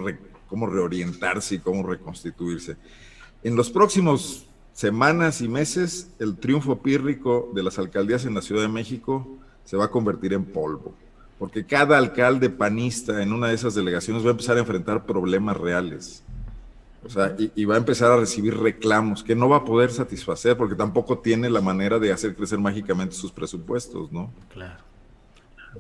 [0.48, 2.76] cómo reorientarse y cómo reconstituirse.
[3.42, 8.62] En los próximos semanas y meses, el triunfo pírrico de las alcaldías en la Ciudad
[8.62, 9.26] de México
[9.64, 10.94] se va a convertir en polvo,
[11.38, 15.56] porque cada alcalde panista en una de esas delegaciones va a empezar a enfrentar problemas
[15.56, 16.22] reales.
[17.04, 20.56] O sea, y, va a empezar a recibir reclamos que no va a poder satisfacer
[20.56, 24.32] porque tampoco tiene la manera de hacer crecer mágicamente sus presupuestos, ¿no?
[24.52, 24.82] Claro.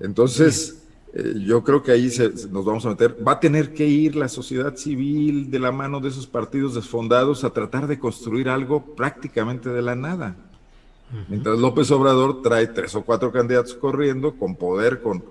[0.00, 2.10] Entonces, eh, yo creo que ahí
[2.50, 3.16] nos vamos a meter.
[3.26, 7.44] Va a tener que ir la sociedad civil de la mano de esos partidos desfondados
[7.44, 10.36] a tratar de construir algo prácticamente de la nada.
[11.28, 15.22] Mientras López Obrador trae tres o cuatro candidatos corriendo con poder, con,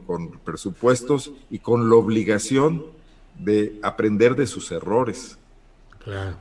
[0.44, 2.86] presupuestos y con la obligación
[3.38, 5.38] de aprender de sus errores.
[6.00, 6.38] Claro.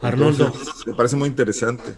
[0.00, 0.52] Arnoldo.
[0.86, 1.96] me parece muy interesante.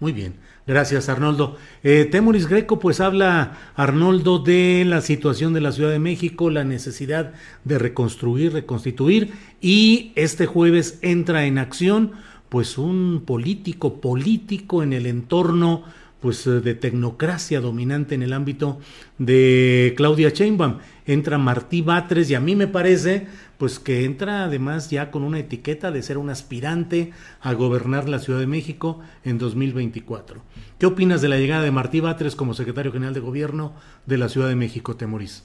[0.00, 0.34] Muy bien.
[0.68, 1.56] Gracias, Arnoldo.
[1.82, 2.10] Eh,
[2.46, 7.32] Greco, pues habla Arnoldo de la situación de la Ciudad de México, la necesidad
[7.64, 12.12] de reconstruir, reconstituir, y este jueves entra en acción,
[12.50, 15.84] pues un político, político en el entorno
[16.20, 18.78] pues eh, de tecnocracia dominante en el ámbito
[19.16, 20.78] de Claudia Sheinbaum.
[21.06, 23.26] Entra Martí Batres y a mí me parece
[23.58, 28.20] pues que entra además ya con una etiqueta de ser un aspirante a gobernar la
[28.20, 30.40] Ciudad de México en 2024.
[30.78, 33.72] ¿Qué opinas de la llegada de Martí Batres como secretario general de gobierno
[34.06, 35.44] de la Ciudad de México, Temorís?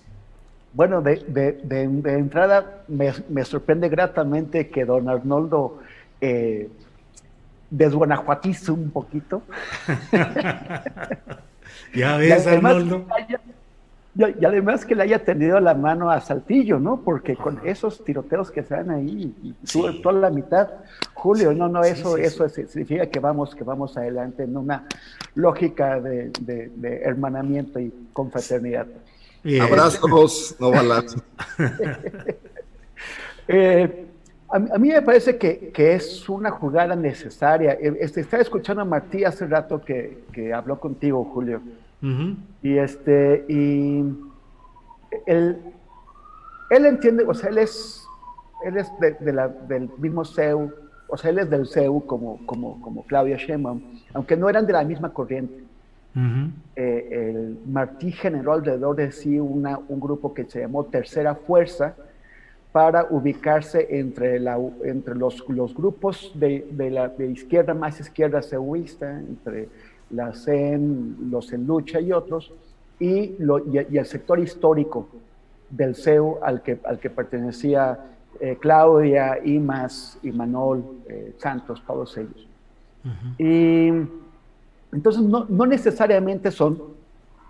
[0.74, 1.58] Bueno, de,
[2.06, 5.80] entrada me, sorprende gratamente que don Arnoldo
[6.22, 6.70] eh,
[7.70, 9.42] desguanajuatice un poquito.
[11.96, 13.06] ya ves, Arnoldo.
[14.16, 17.02] Y además que le haya tendido la mano a Saltillo, ¿no?
[17.02, 20.70] Porque con esos tiroteos que se dan ahí, y toda la mitad,
[21.16, 24.86] Julio, no, no, eso, eso significa que vamos, que vamos adelante en una
[25.34, 26.32] lógica de,
[27.04, 28.86] hermanamiento y confraternidad.
[29.60, 31.24] Abrazos, no balazos.
[33.48, 34.06] eh,
[34.48, 37.74] a, mí me parece que, que, es una jugada necesaria.
[37.74, 41.62] Eh, este, estaba escuchando a Martí hace rato que, que habló contigo, Julio.
[42.62, 44.04] Y este, y
[45.26, 45.58] él,
[46.70, 48.06] él entiende, o sea, él es,
[48.66, 50.70] él es de, la, del mismo CEU,
[51.08, 53.82] o sea, él es del CEU como, como, como Claudia Sheinbaum,
[54.14, 55.64] aunque no eran de la misma corriente.
[56.76, 61.96] Eh, el Martí generó alrededor de sí una, un grupo que se llamó Tercera Fuerza
[62.72, 68.42] para ubicarse entre, la, entre los, los grupos de, de la de izquierda más izquierda
[68.42, 69.70] ceuista, entre
[70.14, 72.52] la CEN, los en lucha y otros,
[73.00, 75.08] y, lo, y, el sector histórico
[75.70, 78.00] del CEU al que, al que pertenecía
[78.40, 82.48] eh, Claudia, Imas, Imanol, eh, Santos, todos ellos.
[83.38, 83.90] Y
[84.94, 86.82] entonces no, no, necesariamente son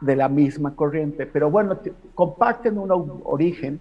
[0.01, 1.77] de la misma corriente, pero bueno,
[2.15, 3.79] comparten un origen,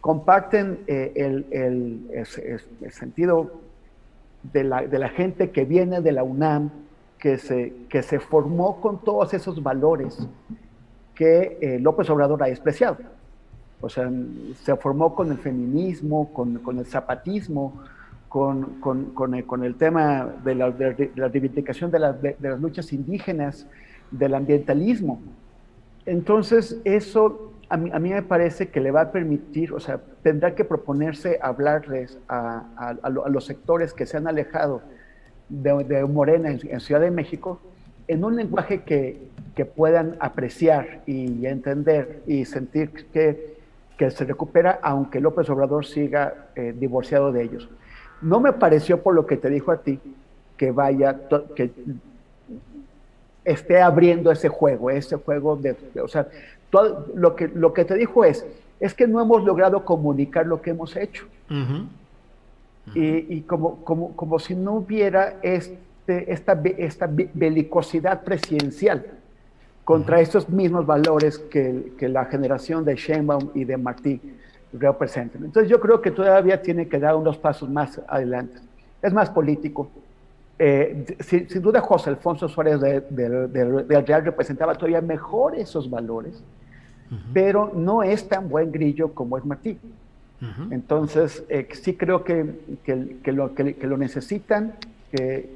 [0.00, 2.00] comparten eh, el, el,
[2.82, 3.50] el, sentido
[4.52, 6.70] de la, de la, gente que viene de la UNAM,
[7.20, 10.26] que se, que se formó con todos esos valores
[11.14, 12.96] que López Obrador ha despreciado.
[13.82, 14.10] O sea,
[14.62, 17.82] se formó con el feminismo, con, con el zapatismo,
[18.28, 21.98] con, con, el, con, el, tema de la, de, la reivindicación de,
[22.38, 23.66] de, las luchas indígenas,
[24.10, 25.20] del ambientalismo.
[26.06, 30.00] Entonces, eso a mí, a mí, me parece que le va a permitir, o sea,
[30.22, 34.82] tendrá que proponerse hablarles a, a, a los sectores que se han alejado
[35.50, 37.60] de, Morena en, Ciudad de México
[38.08, 39.18] en un lenguaje que,
[39.54, 43.60] que puedan apreciar y entender y sentir que
[44.00, 47.68] que se recupera aunque López Obrador siga eh, divorciado de ellos.
[48.22, 50.00] No me pareció por lo que te dijo a ti
[50.56, 51.20] que vaya,
[51.54, 51.70] que
[53.44, 56.26] esté abriendo ese juego, ese juego de, o sea,
[56.70, 58.46] todo, lo, que, lo que te dijo es,
[58.80, 61.26] es que no hemos logrado comunicar lo que hemos hecho.
[62.94, 69.06] Y, y, como, como, como si no hubiera este, esta, esta belicosidad presidencial
[69.84, 74.20] contra estos mismos valores que, que, la generación de Sheinbaum y de Martí
[74.72, 75.44] representan.
[75.44, 78.58] Entonces yo creo que todavía tiene que dar unos pasos más adelante.
[79.02, 79.90] Es más político.
[80.62, 86.44] Eh, sin, duda José Alfonso Suárez del de, Real representaba todavía mejor esos valores,
[87.32, 89.78] pero no es tan buen grillo como es Martí.
[90.70, 94.74] Entonces, eh, sí creo que, que, lo, que, lo necesitan,
[95.12, 95.50] que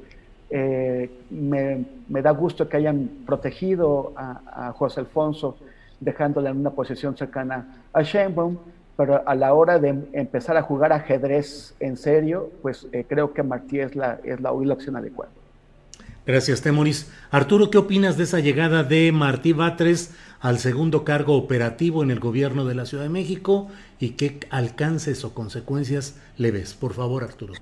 [0.51, 5.57] eh, me, da gusto que hayan protegido a, José Alfonso,
[5.99, 8.57] dejándole en una posición cercana a Sheinbaum,
[8.95, 13.43] pero a la hora de empezar a jugar ajedrez en serio, pues eh, creo que
[13.43, 15.31] Martí es la, es la, opción adecuada.
[16.25, 17.07] Gracias, Temoris.
[17.31, 22.19] Arturo, ¿qué opinas de esa llegada de Martí Batres al segundo cargo operativo en el
[22.19, 23.69] gobierno de la Ciudad de México
[23.99, 26.73] y qué alcances o consecuencias le ves?
[26.73, 27.53] Por favor, Arturo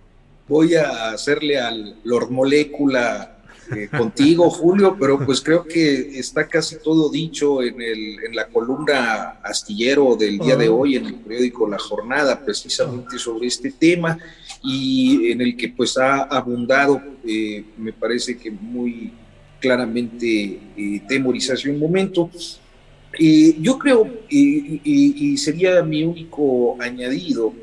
[0.48, 3.38] voy a hacerle al Lord Molécula
[3.76, 8.48] eh, contigo, Julio, pero pues creo que está casi todo dicho en, el, en la
[8.48, 14.18] columna astillero del día de hoy en el periódico La Jornada, precisamente sobre este tema
[14.64, 19.12] y en el que pues ha abundado, eh, me parece que muy
[19.60, 22.30] claramente eh, temorización un momento.
[23.60, 27.54] yo creo, y sería mi único añadido,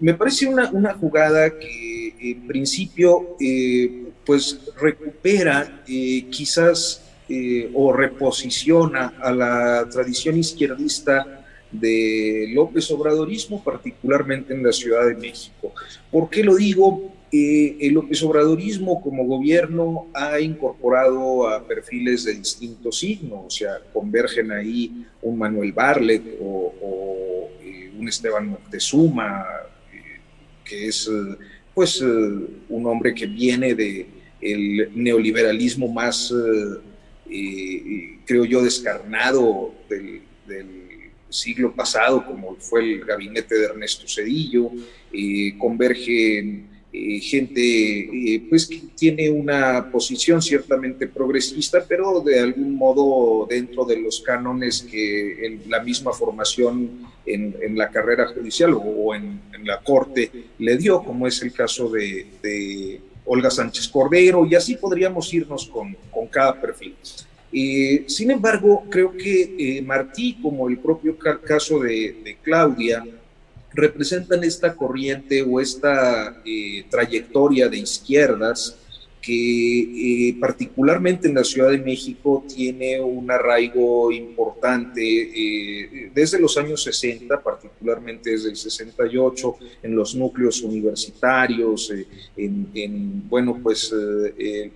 [0.00, 7.92] me parece una, una jugada que en principio eh, pues recupera eh, quizás eh, o
[7.92, 11.39] reposiciona a la tradición izquierdista
[11.72, 15.72] de López Obradorismo, particularmente en la Ciudad de México.
[16.10, 17.12] ¿Por qué lo digo?
[17.32, 24.50] el López Obradorismo como gobierno ha incorporado a perfiles de distintos signos, o sea, convergen
[24.50, 27.50] ahí un Manuel Barlet o, o
[28.00, 29.46] un Esteban Moctezuma,
[30.64, 31.36] que es eh,
[31.74, 32.06] pues eh,
[32.68, 34.06] un hombre que viene de
[34.94, 36.32] neoliberalismo más,
[37.30, 40.22] eh, creo yo, descarnado del,
[41.30, 44.70] siglo pasado, como fue el gabinete de Ernesto Cedillo,
[45.58, 53.46] converge eh, gente eh, pues que tiene una posición ciertamente progresista, pero de algún modo
[53.48, 59.40] dentro de los cánones que en la misma formación en, la carrera judicial o en,
[59.54, 64.56] en, la corte le dio, como es el caso de, de Olga Sánchez Cordero, y
[64.56, 66.96] así podríamos irnos con, con cada perfil.
[67.52, 73.04] Eh, sin embargo, creo que Martí, como el propio caso de, de Claudia,
[73.72, 78.76] representan esta corriente o esta eh, trayectoria de izquierdas
[79.20, 86.56] que eh, particularmente en la Ciudad de México tiene un arraigo importante eh, desde los
[86.56, 92.06] años 60, particularmente desde el 68, en los núcleos universitarios, eh,
[92.36, 93.92] en, bueno, pues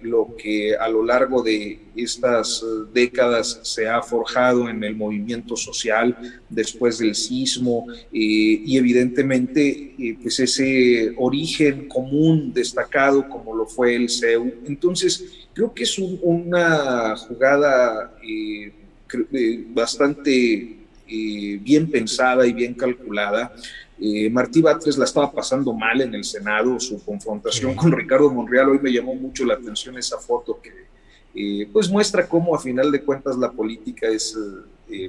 [0.03, 6.17] lo que a lo largo de estas décadas se ha forjado en el movimiento social
[6.49, 14.09] después del sismo y evidentemente pues ese origen común destacado como lo fue el
[14.67, 18.73] entonces, creo que es una jugada eh,
[19.33, 23.53] eh, bastante eh, bien pensada y bien calculada.
[24.31, 28.69] Martí Batres la estaba pasando mal en el Senado, su confrontación con Ricardo Monreal.
[28.71, 33.03] Hoy me llamó mucho la atención esa foto que pues muestra cómo a final de
[33.03, 34.37] cuentas la política es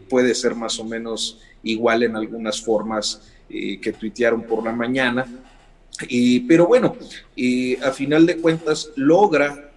[0.08, 5.26] puede ser más o menos igual en algunas formas que tuitearon por la mañana.
[6.48, 6.96] Pero bueno,
[7.84, 9.72] a final de cuentas logra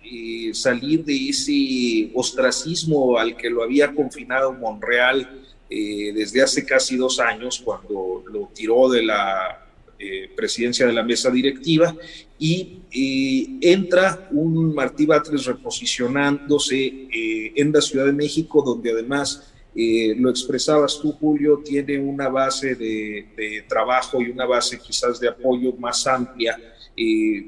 [0.53, 7.61] salir de ese ostracismo al que lo había confinado Monreal desde hace casi dos años,
[7.65, 9.69] cuando lo tiró de la
[10.01, 11.93] eh, presidencia de la mesa directiva
[12.39, 19.53] y eh, entra un Martí Batres reposicionándose eh, en la Ciudad de México, donde además,
[20.17, 25.73] lo expresabas tú, Julio, tiene una base de, trabajo y una base quizás de apoyo
[25.79, 26.59] más amplia.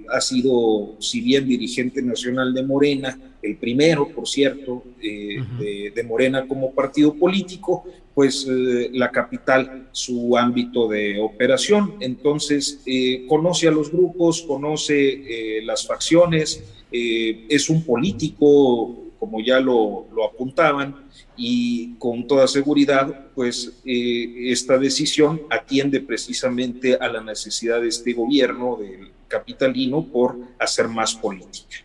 [0.08, 6.72] ha sido, si bien dirigente nacional de Morena, el primero, por cierto, de, Morena como
[6.72, 11.94] partido político, pues eh, la capital su ámbito de operación.
[12.00, 16.62] Entonces, eh, conoce a los grupos, conoce eh, las facciones,
[16.92, 21.08] es un político, como ya lo, lo, apuntaban,
[21.42, 28.76] y con toda seguridad, pues esta decisión atiende precisamente a la necesidad de este gobierno,
[28.78, 31.78] del capitalino, por hacer más política.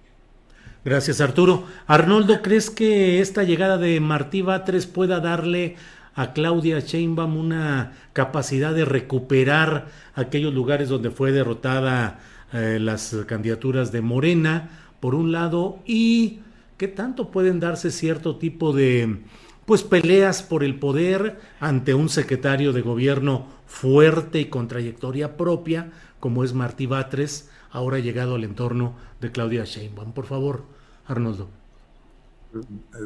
[0.84, 1.64] Gracias, Arturo.
[1.88, 5.78] Arnoldo, ¿crees que esta llegada de Martí Batres pueda darle
[6.16, 12.20] a Claudia Sheinbaum una capacidad de recuperar aquellos lugares donde fue derrotada
[12.52, 16.40] eh, las candidaturas de Morena, por un lado, y
[16.76, 19.22] qué tanto pueden darse cierto tipo de
[19.66, 25.92] pues peleas por el poder ante un secretario de gobierno fuerte y con trayectoria propia,
[26.20, 30.14] como es Martí Batres, ahora llegado al entorno de Claudia Sheinbaum.
[30.14, 30.64] Por favor,
[31.08, 31.50] Arnoldo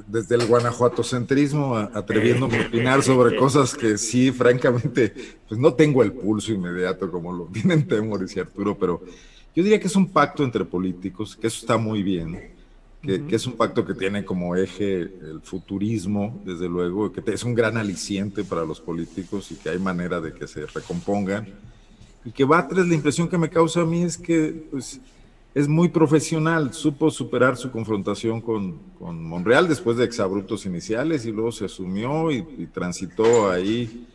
[0.08, 5.14] desde el guanajuatocentrismo, atreviéndome a opinar sobre cosas que sí, francamente,
[5.48, 9.02] pues no tengo el pulso inmediato como lo tienen Temoris y Arturo, pero
[9.56, 12.52] yo diría que es un pacto entre políticos, que eso está muy bien,
[13.02, 17.56] que, es un pacto que tiene como eje el futurismo, desde luego, que es un
[17.56, 21.48] gran aliciente para los políticos y que hay manera de que se recompongan.
[22.26, 25.00] Y que Batres, la impresión que me causa a mí es que, pues,
[25.56, 31.32] es muy profesional, supo superar su confrontación con, con Monreal después de exabruptos iniciales y
[31.32, 34.08] luego se asumió y, transitó ahí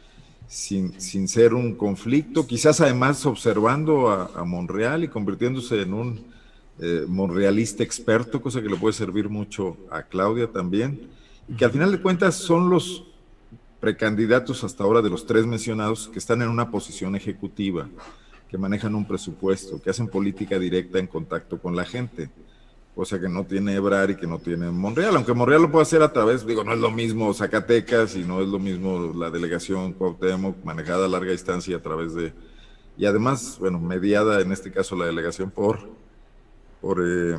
[0.47, 6.34] sin, sin, ser un conflicto, quizás además observando a, Monreal y convirtiéndose en un
[6.81, 11.09] eh, monrealista experto, cosa que le puede servir mucho a Claudia también,
[11.49, 13.05] y que al final de cuentas son los
[13.81, 17.89] precandidatos hasta ahora de los tres mencionados que están en una posición ejecutiva
[18.49, 22.31] que manejan un presupuesto, que hacen política directa en contacto con la gente,
[22.95, 26.03] cosa que no tiene Ebrar y que no tiene Monreal, aunque Monreal lo puede hacer
[26.03, 29.93] a través, digo, no es lo mismo Zacatecas y no es lo mismo la delegación
[29.93, 32.33] Cuauhtémoc manejada a larga distancia a través de,
[32.97, 35.81] y además, bueno, mediada en este caso la delegación por,
[36.85, 37.39] por, eh,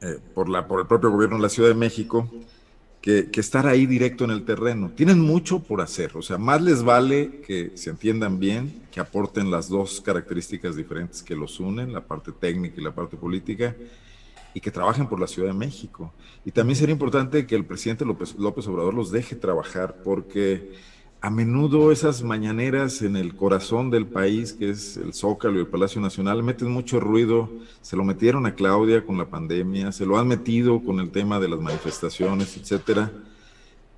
[0.00, 2.30] eh, por, la, por el propio gobierno de la Ciudad de México,
[3.00, 4.92] que, estar ahí directo en el terreno.
[4.94, 9.50] Tienen mucho por hacer, o sea, más les vale que se entiendan bien, que aporten
[9.50, 13.74] las dos características diferentes que los unen, la parte técnica y la parte política,
[14.54, 16.12] y que trabajen por la Ciudad de México.
[16.44, 20.70] Y también sería importante que el presidente López, López Obrador los deje trabajar, porque
[21.22, 25.68] a menudo esas mañaneras en el corazón del país, que es el Zócalo y el
[25.68, 27.48] Palacio Nacional, meten mucho ruido.
[27.80, 31.38] Se lo metieron a Claudia con la pandemia, se lo han metido con el tema
[31.38, 33.12] de las manifestaciones, etcétera,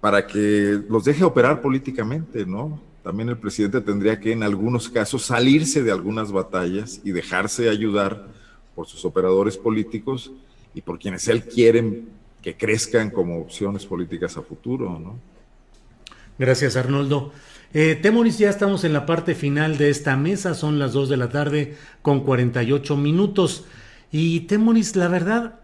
[0.02, 2.78] para que los deje operar políticamente, ¿no?
[3.02, 8.28] También el presidente tendría que en algunos casos salirse de algunas batallas y dejarse ayudar
[8.74, 10.30] por sus operadores políticos
[10.74, 12.02] y por quienes él quiere
[12.42, 15.33] que crezcan como opciones políticas a futuro, ¿no?
[16.38, 17.32] Gracias, Arnoldo.
[17.72, 21.16] Eh, Temoris, ya estamos en la parte final de esta mesa, son las 2 de
[21.16, 23.64] la tarde con 48 minutos.
[24.10, 25.60] Y Temoris, la verdad,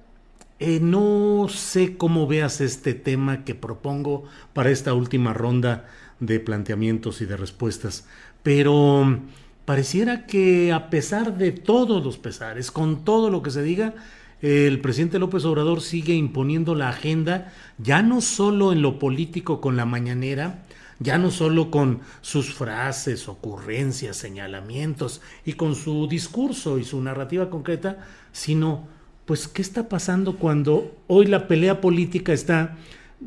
[0.61, 5.89] eh, no sé cómo veas este tema que propongo para esta última ronda
[6.21, 8.07] de planteamientos y de respuestas,
[8.43, 9.21] pero
[9.65, 13.95] pareciera que a pesar de todos los pesares, con todo lo que se diga,
[14.43, 19.77] el presidente López Obrador sigue imponiendo la agenda, ya no solo en lo político con
[19.77, 20.65] la mañanera,
[20.99, 27.51] ya no solo con sus frases, ocurrencias, señalamientos y con su discurso y su narrativa
[27.51, 28.87] concreta, sino
[29.25, 32.77] pues qué está pasando cuando hoy la pelea política está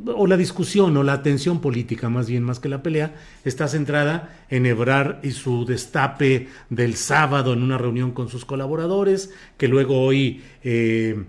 [0.05, 3.13] o la discusión o la atención política, más bien más que la pelea,
[3.45, 9.31] está centrada en Ebrar y su destape del sábado en una reunión con sus colaboradores,
[9.57, 11.23] que luego hoy eh,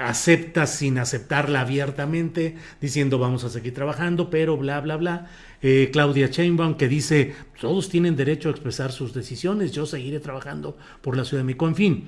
[0.00, 5.26] acepta sin aceptarla abiertamente, diciendo vamos a seguir trabajando, pero bla, bla, bla.
[5.60, 10.76] Eh, Claudia Chainbaum que dice todos tienen derecho a expresar sus decisiones, yo seguiré trabajando
[11.00, 11.66] por la Ciudad de México.
[11.66, 12.04] En fin,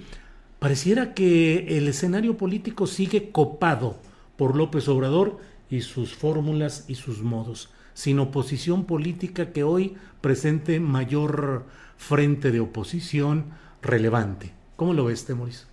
[0.59, 3.99] pareciera que el escenario político sigue copado
[4.37, 5.39] por López Obrador
[5.71, 7.71] y sus fórmulas y sus modos.
[7.95, 11.65] sin oposición política que hoy presente mayor
[11.97, 13.47] frente de oposición
[13.81, 14.53] relevante.
[14.77, 15.67] ¿Cómo lo ves, Temoris?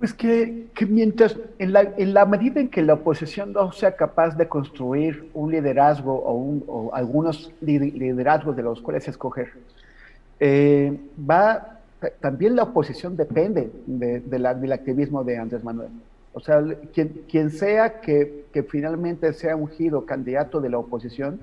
[0.00, 4.48] Pues que, mientras, en la, la, medida en que la oposición no sea capaz de
[4.48, 9.52] construir un liderazgo o, algunos liderazgos de los cuales escoger,
[10.40, 10.98] eh,
[11.30, 11.80] va,
[12.20, 15.90] también la oposición depende de, del activismo de Andrés Manuel.
[16.32, 16.62] O sea,
[16.92, 21.40] quien, quien sea que, finalmente sea ungido candidato de la oposición,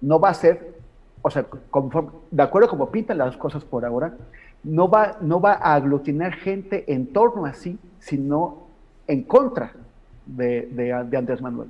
[0.00, 0.74] no va a ser,
[1.22, 1.46] o sea,
[2.30, 4.16] de acuerdo como pintan las cosas por ahora,
[4.64, 8.64] no va, no va a aglutinar gente en torno a sí, sino
[9.06, 9.72] en contra
[10.26, 11.68] de, de, Andrés Manuel.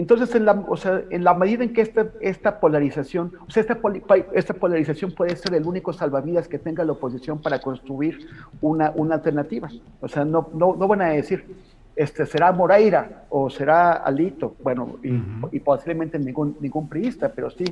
[0.00, 3.62] Entonces, en la, o sea, en la medida en que esta, esta polarización, o sea,
[3.62, 3.78] esta,
[4.34, 8.26] esta, polarización puede ser el único salvavidas que tenga la oposición para construir
[8.60, 9.68] una, una alternativa.
[10.00, 11.44] O sea, no, no, no van a decir,
[11.98, 17.64] este, será Moreira o será Alito, bueno, y, posiblemente ningún, ningún priista, pero sí,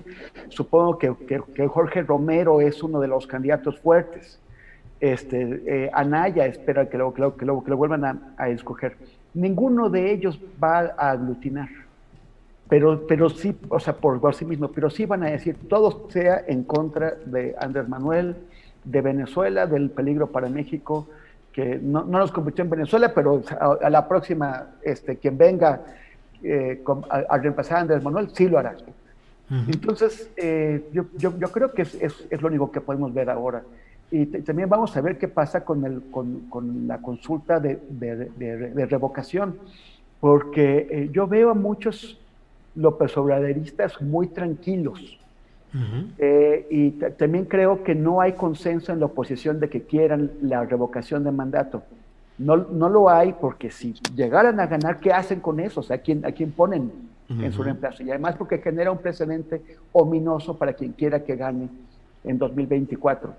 [0.49, 1.15] supongo que,
[1.55, 4.41] que, Jorge Romero es uno de los candidatos fuertes.
[4.99, 8.97] Este, eh, Anaya espera que lo, que lo, que lo, vuelvan a, escoger.
[9.33, 11.69] Ninguno de ellos va a aglutinar,
[12.69, 16.09] pero, pero sí, o sea, por, por sí mismo, pero sí van a decir, todo
[16.11, 18.37] sea en contra de Andrés Manuel,
[18.85, 21.07] de Venezuela, del peligro para México,
[21.53, 25.83] que no, nos convirtió en Venezuela, pero a, la próxima, este, quien venga
[26.43, 28.77] eh, a, reemplazar a Andrés Manuel, sí lo hará.
[29.49, 33.63] Entonces, eh, yo, yo, yo, creo que es, es, lo único que podemos ver ahora.
[34.11, 38.17] Y también vamos a ver qué pasa con, el, con, con la consulta de, de,
[38.37, 39.57] de, revocación,
[40.21, 42.19] porque eh, yo veo a muchos
[42.77, 45.19] López Obraderistas muy tranquilos
[46.19, 50.65] eh, y también creo que no hay consenso en la oposición de que quieran la
[50.65, 51.83] revocación de mandato.
[52.39, 55.81] No, no lo hay porque si llegaran a ganar, ¿qué hacen con eso?
[55.81, 56.91] O sea, ¿a quién, a quién ponen
[57.29, 58.03] en su reemplazo?
[58.03, 59.63] Y además porque genera un precedente
[59.93, 61.69] ominoso para quien quiera que gane
[62.25, 63.35] en 2024.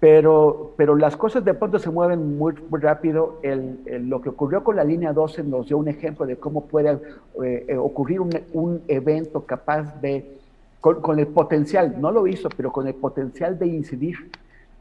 [0.00, 3.38] Pero, pero las cosas de pronto se mueven muy, rápido.
[3.42, 6.98] El, lo que ocurrió con la línea 12 nos dio un ejemplo de cómo puede
[7.44, 10.40] eh, ocurrir un, un evento capaz de
[10.80, 14.30] con, el potencial, no lo hizo, pero con el potencial de incidir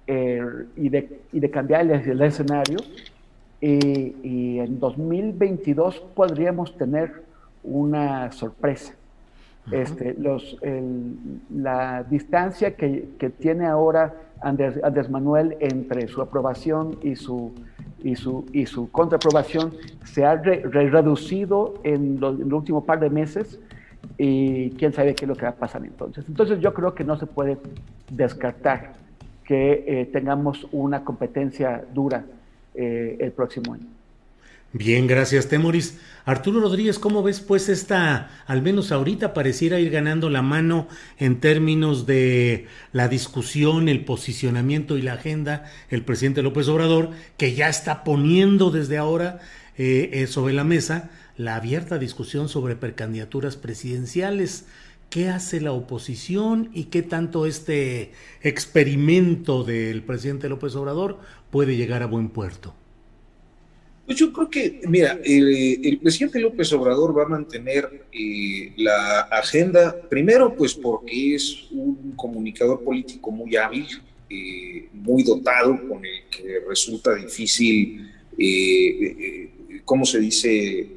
[0.07, 0.41] eh,
[0.75, 2.79] y, de, y, de, cambiar el, escenario.
[3.61, 7.23] Y, en 2022 podríamos tener
[7.63, 8.95] una sorpresa.
[9.71, 10.57] Este, los,
[11.49, 17.53] la distancia que, que, tiene ahora Andrés, Andrés, Manuel entre su aprobación y su,
[18.03, 19.73] y su, y su contraaprobación
[20.05, 23.59] se ha reducido en, en el último par de meses
[24.17, 26.25] y quién sabe qué es lo que va a pasar entonces.
[26.27, 27.57] Entonces yo creo que no se puede
[28.09, 28.93] descartar
[29.43, 32.23] que eh, tengamos una competencia dura
[32.75, 33.87] eh, el próximo año.
[34.71, 35.97] Bien, gracias, Temoris.
[36.25, 41.39] Arturo Rodríguez, ¿cómo ves pues esta, al menos ahorita pareciera ir ganando la mano en
[41.39, 47.67] términos de la discusión, el posicionamiento y la agenda, el presidente López Obrador, que ya
[47.67, 49.39] está poniendo desde ahora
[49.75, 54.65] eh, sobre la mesa la abierta discusión sobre precandidaturas presidenciales.
[55.09, 58.11] ¿Qué hace la oposición y qué tanto este
[58.41, 62.75] experimento del presidente López Obrador puede llegar a buen puerto?
[64.09, 69.95] Pues yo creo que, mira, el, presidente López Obrador va a mantener eh, la agenda,
[70.09, 73.85] primero pues porque es un comunicador político muy hábil,
[74.27, 79.51] eh, muy dotado, con el que resulta difícil, eh,
[79.85, 80.87] ¿cómo se dice?,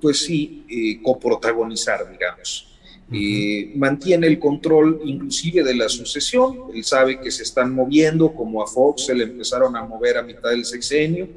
[0.00, 2.78] pues sí, eh, coprotagonizar, digamos.
[3.12, 8.62] Eh, mantiene el control inclusive de la sucesión, él sabe que se están moviendo, como
[8.62, 11.28] a Fox se le empezaron a mover a mitad del sexenio,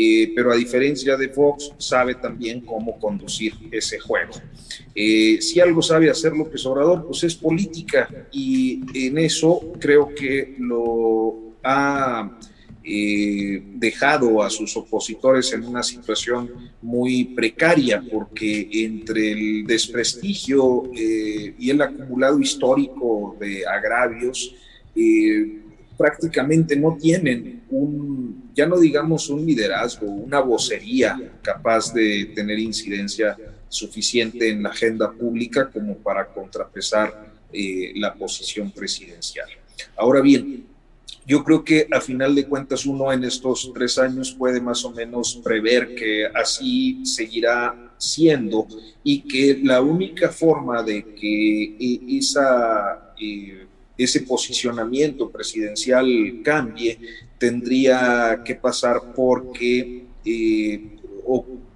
[0.00, 4.32] eh, pero a diferencia de Fox, sabe también cómo conducir ese juego.
[4.94, 11.54] si algo sabe hacer López Obrador, pues es política y en eso creo que lo
[11.62, 12.38] ha
[12.90, 21.54] eh, dejado a sus opositores en una situación muy precaria, porque entre el desprestigio eh,
[21.58, 24.54] y el acumulado histórico de agravios,
[24.96, 25.58] eh,
[25.98, 33.36] prácticamente no tienen un, ya no digamos un liderazgo, una vocería capaz de tener incidencia
[33.68, 39.48] suficiente en la agenda pública como para contrapesar la posición presidencial.
[39.96, 40.66] Ahora bien,
[41.24, 44.90] yo creo que a final de cuentas uno en estos tres años puede más o
[44.90, 48.66] menos prever que así seguirá siendo
[49.04, 56.08] y que la única forma de que e, esa, eh, ese posicionamiento presidencial
[56.42, 56.98] cambie
[57.38, 60.96] tendría que pasar porque, eh,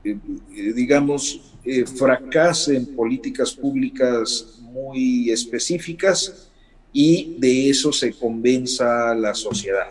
[0.04, 6.50] eh, digamos, eh, fracase en políticas públicas muy específicas
[6.92, 9.88] y de eso se convenza la sociedad.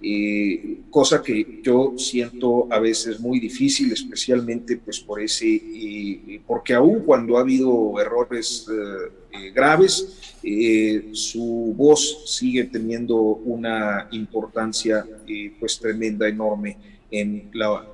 [0.00, 7.00] Eh, cosa que yo siento a veces muy difícil, especialmente pues por ese, porque aún
[7.00, 10.36] cuando ha habido errores eh, graves,
[11.12, 15.04] su voz sigue teniendo una importancia
[15.58, 16.76] pues tremenda, enorme
[17.10, 17.86] en la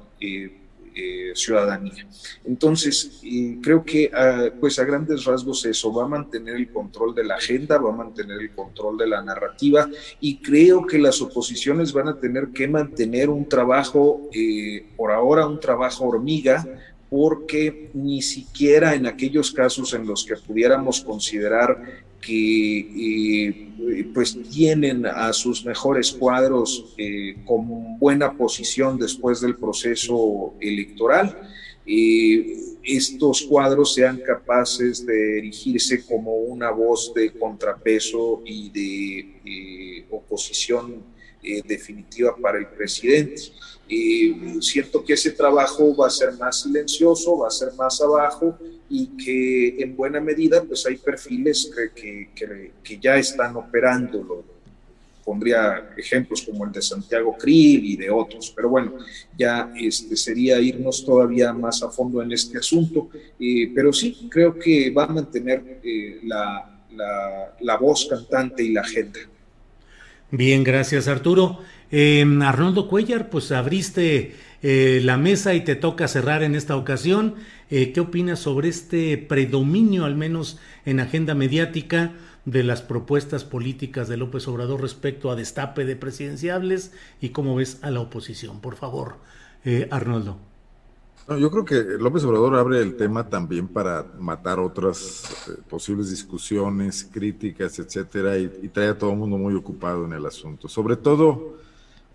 [0.95, 2.07] eh, ciudadanía.
[2.45, 3.21] Entonces,
[3.63, 7.37] creo que ah, pues a grandes rasgos eso va a mantener el control de la
[7.37, 9.89] agenda, va a mantener el control de la narrativa
[10.21, 15.47] y creo que las oposiciones van a tener que mantener un trabajo, eh, por ahora
[15.47, 16.65] un trabajo hormiga,
[17.11, 25.05] porque ni siquiera en aquellos casos en los que pudiéramos considerar que eh, pues tienen
[25.05, 31.37] a sus mejores cuadros eh, con buena posición después del proceso electoral.
[31.85, 41.13] estos cuadros sean capaces de erigirse como una voz de contrapeso y de eh, oposición
[41.67, 43.43] definitiva para el presidente.
[44.61, 48.57] siento que ese trabajo va a ser más silencioso, va a ser más abajo
[48.95, 54.45] y que en buena medida pues hay perfiles que, que, que, ya están operando.
[55.25, 58.93] pondría ejemplos como el de Santiago Krill y de otros, pero bueno,
[59.39, 63.09] ya este, sería irnos todavía más a fondo en este asunto,
[63.41, 68.73] eh, pero sí, creo que va a mantener eh, la, la, la, voz cantante y
[68.75, 69.21] la agenda.
[70.31, 71.61] Bien, gracias Arturo.
[71.91, 77.35] Eh, Arnoldo Cuellar, pues abriste la mesa y te toca cerrar en esta ocasión.
[77.75, 82.13] Eh, ¿Qué opinas sobre este predominio, al menos en agenda mediática,
[82.45, 87.79] de las propuestas políticas de López Obrador respecto a destape de presidenciables y cómo ves
[87.81, 88.61] a la oposición?
[88.61, 89.15] Por favor,
[89.65, 90.37] eh, Arnoldo.
[91.29, 97.09] yo creo que López Obrador abre el tema también para matar otras eh, posibles discusiones,
[97.11, 100.69] críticas, etcétera, y, y, trae a todo el mundo muy ocupado en el asunto.
[100.69, 101.57] Sobre todo,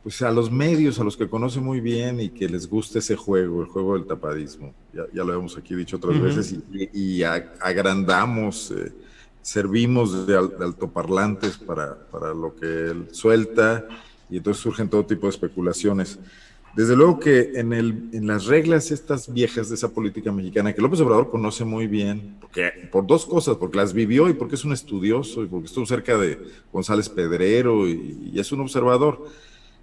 [0.08, 3.18] pues a los medios, a los que conoce muy bien y que les gusta ese
[3.18, 4.74] juego, el juego del tapadismo.
[4.94, 6.56] Ya, ya lo hemos aquí dicho otras veces
[6.94, 8.94] y, agrandamos, eh,
[9.42, 13.86] servimos de, altoparlantes para, para, lo que él suelta
[14.30, 16.20] y entonces surgen todo tipo de especulaciones.
[16.74, 20.82] Desde luego que en, el, en las reglas estas viejas de esa política mexicana, que
[20.82, 24.64] López Obrador conoce muy bien, porque, por dos cosas, porque las vivió y porque es
[24.64, 26.40] un estudioso y porque estuvo cerca de
[26.72, 29.28] González Pedrero y, y es un observador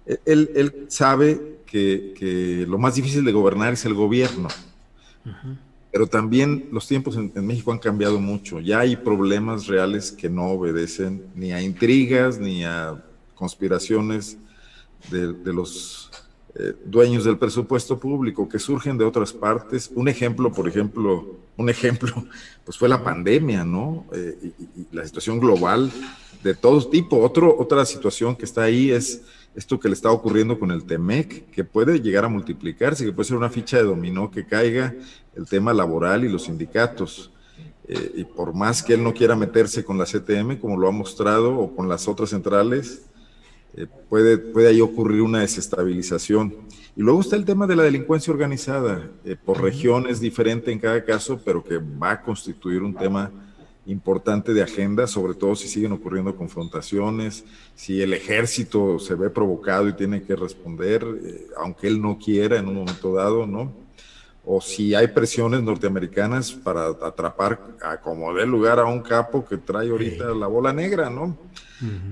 [0.05, 4.47] él, sabe que, lo más difícil de gobernar es el gobierno.
[5.91, 8.59] Pero también los tiempos en, México han cambiado mucho.
[8.59, 13.01] Ya hay problemas reales que no obedecen ni a intrigas ni a
[13.33, 14.37] conspiraciones
[15.09, 16.11] de, los
[16.55, 19.91] eh, dueños del presupuesto público que surgen de otras partes.
[19.93, 22.13] Un ejemplo, por ejemplo, un ejemplo,
[22.65, 24.05] pues fue la pandemia, ¿no?
[24.13, 25.91] Eh, y, la situación global
[26.43, 27.19] de todo tipo.
[27.19, 29.21] Otro, otra situación que está ahí es
[29.55, 33.27] esto que le está ocurriendo con el TEMEC, que puede llegar a multiplicarse, que puede
[33.27, 34.93] ser una ficha de dominó que caiga
[35.35, 37.31] el tema laboral y los sindicatos.
[37.87, 40.91] Eh, y por más que él no quiera meterse con la CTM, como lo ha
[40.91, 43.03] mostrado, o con las otras centrales,
[43.75, 46.53] eh, puede, puede ahí ocurrir una desestabilización.
[46.95, 51.03] Y luego está el tema de la delincuencia organizada, eh, por regiones diferente en cada
[51.03, 53.31] caso, pero que va a constituir un tema
[53.85, 57.43] importante de agenda, sobre todo si siguen ocurriendo confrontaciones,
[57.75, 62.57] si el ejército se ve provocado y tiene que responder, eh, aunque él no quiera
[62.57, 63.71] en un momento dado, ¿no?
[64.43, 69.57] O si hay presiones norteamericanas para atrapar a como dé lugar a un capo que
[69.57, 71.37] trae ahorita la bola negra, ¿no?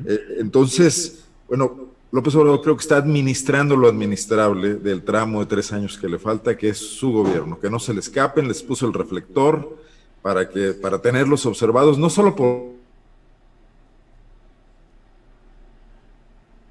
[0.05, 5.73] Eh, entonces, bueno, López Obrador creo que está administrando lo administrable del tramo de tres
[5.73, 8.85] años que le falta, que es su gobierno, que no se le escapen, les puso
[8.85, 9.77] el reflector,
[10.23, 12.73] para, que, para tenerlos observados, no solo por...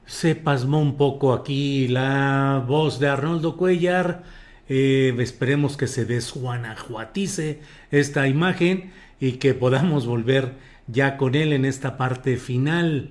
[0.07, 4.25] Se pasmó un poco aquí la voz de Arnoldo Cuellar.
[4.69, 10.55] Eh, esperemos que se desjuanajuatice esta imagen y que podamos volver
[10.87, 13.11] ya con él en esta parte final.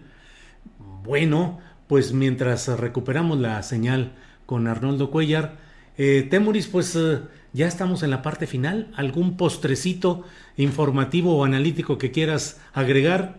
[1.04, 4.14] Bueno, pues mientras recuperamos la señal
[4.46, 5.58] con Arnoldo Cuellar,
[5.98, 7.20] eh, Temuris, pues eh,
[7.54, 8.92] ya estamos en la parte final.
[8.96, 10.24] ¿Algún postrecito
[10.58, 13.36] informativo o analítico que quieras agregar?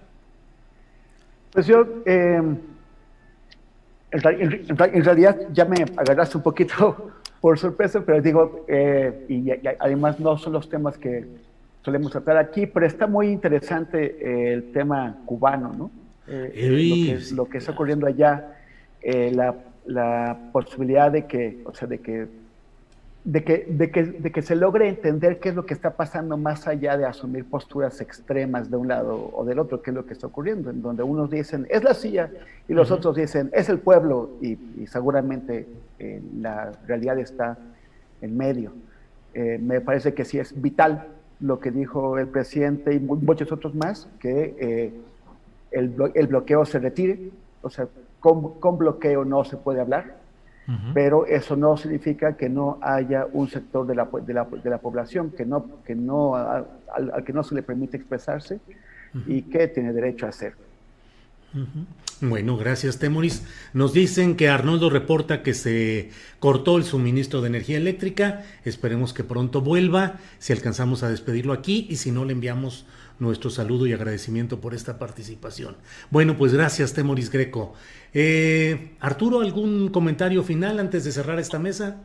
[1.53, 2.57] Pues yo, em,
[4.11, 10.37] en, realidad ya me agarraste un poquito por sorpresa, pero digo, eh, y, además no
[10.39, 11.27] son los temas que
[11.83, 15.91] solemos tratar aquí, pero está muy interesante eh, el tema cubano, ¿no?
[16.29, 18.57] Eh, lo, que, está ocurriendo allá,
[19.03, 22.29] la, la posibilidad de que, o sea, de que
[23.25, 26.37] de que, de, que, de que se logre entender qué es lo que está pasando
[26.37, 30.07] más allá de asumir posturas extremas de un lado o del otro, qué es lo
[30.07, 32.31] que está ocurriendo, en donde unos dicen es la silla
[32.69, 35.69] y los otros dicen es el pueblo y, seguramente
[36.01, 37.57] eh, la realidad está
[38.21, 38.73] en medio.
[39.35, 41.07] Eh, me parece que sí es vital
[41.39, 44.93] lo que dijo el presidente y muchos otros más, que eh,
[45.71, 47.31] el, el, bloqueo se retire,
[47.63, 47.89] o sea,
[48.21, 50.22] con, con bloqueo no se puede hablar,
[50.95, 54.79] pero eso no significa que no haya un sector de la, de la, de la
[54.79, 56.67] población que no, que no, al,
[57.25, 58.61] que no se le permite expresarse
[59.27, 60.63] y que tiene derecho a hacerlo.
[62.21, 63.43] Bueno, gracias, Temoris.
[63.73, 68.45] Nos dicen que Arnoldo reporta que se cortó el suministro de energía eléctrica.
[68.65, 72.87] Esperemos que pronto vuelva, si alcanzamos a despedirlo aquí y si no, le enviamos
[73.19, 75.77] nuestro saludo y agradecimiento por esta participación.
[76.11, 77.75] Bueno, pues gracias, Temoris Greco.
[78.15, 82.03] Eh, Arturo, ¿algún comentario final antes de cerrar esta mesa?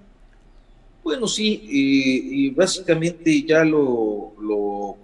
[1.03, 4.34] Bueno, sí, y, básicamente ya lo,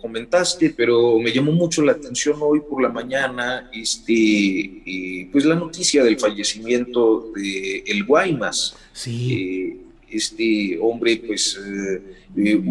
[0.01, 6.03] comentaste, pero me llamó mucho la atención hoy por la mañana, este, pues la noticia
[6.03, 8.75] del fallecimiento de el Guaymas.
[8.91, 9.33] Sí.
[9.33, 9.77] Eh,
[10.09, 11.59] este hombre, pues
[12.35, 12.61] eh,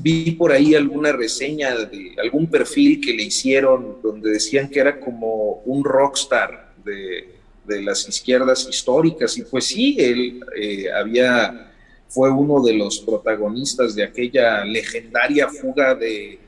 [0.00, 4.98] vi por ahí alguna reseña de algún perfil que le hicieron donde decían que era
[4.98, 7.37] como un rockstar de,
[7.68, 9.36] de las izquierdas históricas.
[9.38, 11.70] Y pues sí, él eh, había,
[12.08, 16.38] fue uno de los protagonistas de aquella legendaria fuga de,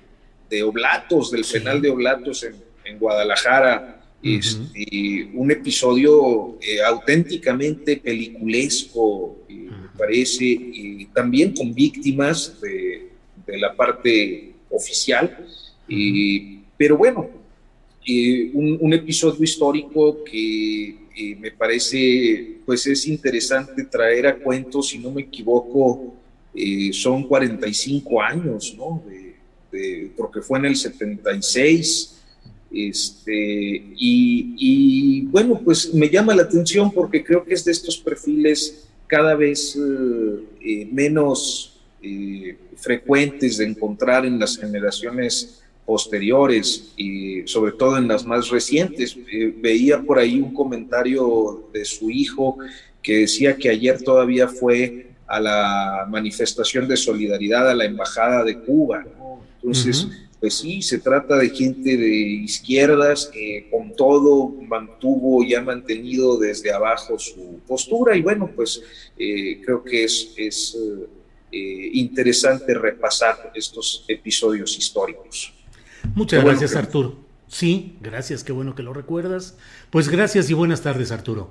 [0.49, 2.55] de Oblatos, del penal de Oblatos en,
[2.85, 3.97] en Guadalajara.
[4.23, 13.11] y un episodio eh, auténticamente peliculesco, me parece, y también con víctimas de,
[13.47, 15.47] de la parte oficial.
[15.89, 17.41] y, pero bueno,
[18.55, 20.97] un, un, episodio histórico que
[21.39, 26.15] me parece, pues es interesante traer a cuento, si no me equivoco,
[26.55, 29.03] eh, son 45 años, ¿no?
[30.17, 32.17] porque fue en el 76.
[32.73, 33.35] Este,
[33.97, 38.89] y, y, bueno, pues me llama la atención porque creo que es de estos perfiles
[39.07, 41.77] cada vez eh, eh, menos
[42.77, 45.60] frecuentes de encontrar en las generaciones
[45.91, 49.19] posteriores y sobre todo en las más recientes.
[49.33, 52.59] Eh, veía por ahí un comentario de su hijo
[53.03, 58.61] que decía que ayer todavía fue a la manifestación de solidaridad a la Embajada de
[58.61, 59.05] Cuba.
[59.57, 60.07] Entonces,
[60.39, 62.17] pues sí, se trata de gente de
[62.51, 68.81] izquierdas que con todo mantuvo y ha mantenido desde abajo su postura y bueno, pues
[69.19, 70.79] eh, creo que es, es
[71.51, 75.53] eh, interesante repasar estos episodios históricos.
[76.15, 77.17] Muchas gracias, Arturo.
[77.49, 79.57] Sí, gracias, qué bueno que lo recuerdas.
[79.91, 81.51] Pues gracias y buenas tardes, Arturo.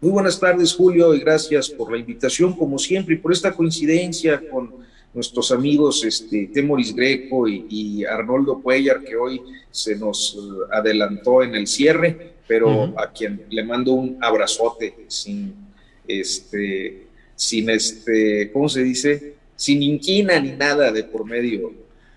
[0.00, 4.42] Muy buenas tardes, Julio, y gracias por la invitación, como siempre, y por esta coincidencia
[4.50, 4.72] con
[5.14, 9.40] nuestros amigos este, Temoris Greco y, Arnoldo Cuellar, que hoy
[9.70, 10.38] se nos eh,
[10.72, 15.54] adelantó en el cierre, pero a quien le mando un abrazote sin,
[16.06, 19.34] este, sin este, ¿cómo se dice?
[19.56, 21.72] Sin inquina ni nada de por medio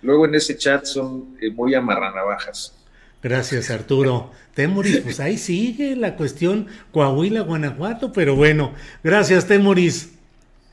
[0.07, 2.73] Luego en ese chat son eh, muy amarranavajas.
[3.21, 4.31] Gracias, Arturo.
[4.53, 8.71] Temoris, pues ahí sigue la cuestión Coahuila, Guanajuato, pero bueno,
[9.03, 10.13] gracias, Temoris.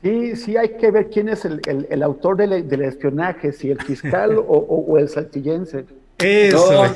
[0.01, 4.97] Sí, sí, hay que ver quién es el, autor del, espionaje, si el fiscal o,
[4.97, 5.83] el saltillense.
[6.17, 6.95] Eso,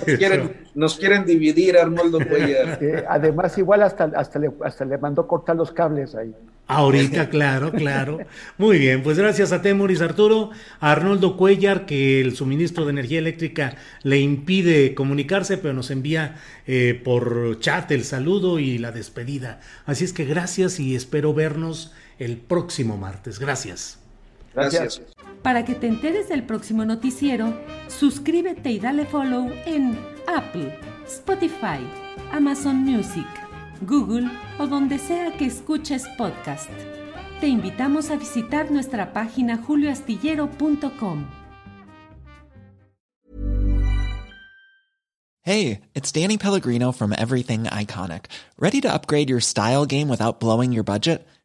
[0.76, 2.80] nos, quieren, dividir, Arnoldo Cuellar.
[3.10, 6.34] además, igual hasta, hasta, le, hasta le mandó cortar los cables ahí.
[6.68, 8.20] Ahorita, claro, claro.
[8.60, 13.18] Muy bien, pues gracias a Temoris Arturo, a Arnoldo Cuellar, que el suministro de energía
[13.18, 16.36] eléctrica le impide comunicarse, pero nos envía
[16.68, 19.62] eh, por chat el saludo y la despedida.
[19.88, 23.40] Así es que gracias y espero vernos el próximo martes.
[23.40, 23.98] Gracias.
[24.54, 25.02] Gracias.
[25.42, 27.54] Para que te enteres del próximo noticiero,
[27.88, 30.78] suscríbete y dale follow en Apple,
[31.08, 31.80] Spotify,
[32.32, 33.28] Amazon Music.
[33.82, 34.30] Google
[34.60, 36.70] o donde sea que escuches podcast.
[37.40, 41.26] Te invitamos a visitar nuestra página julioastillero.com.
[45.42, 48.26] Hey, it's Danny Pellegrino from Everything Iconic.
[48.60, 51.26] Ready to upgrade your style game without blowing your budget?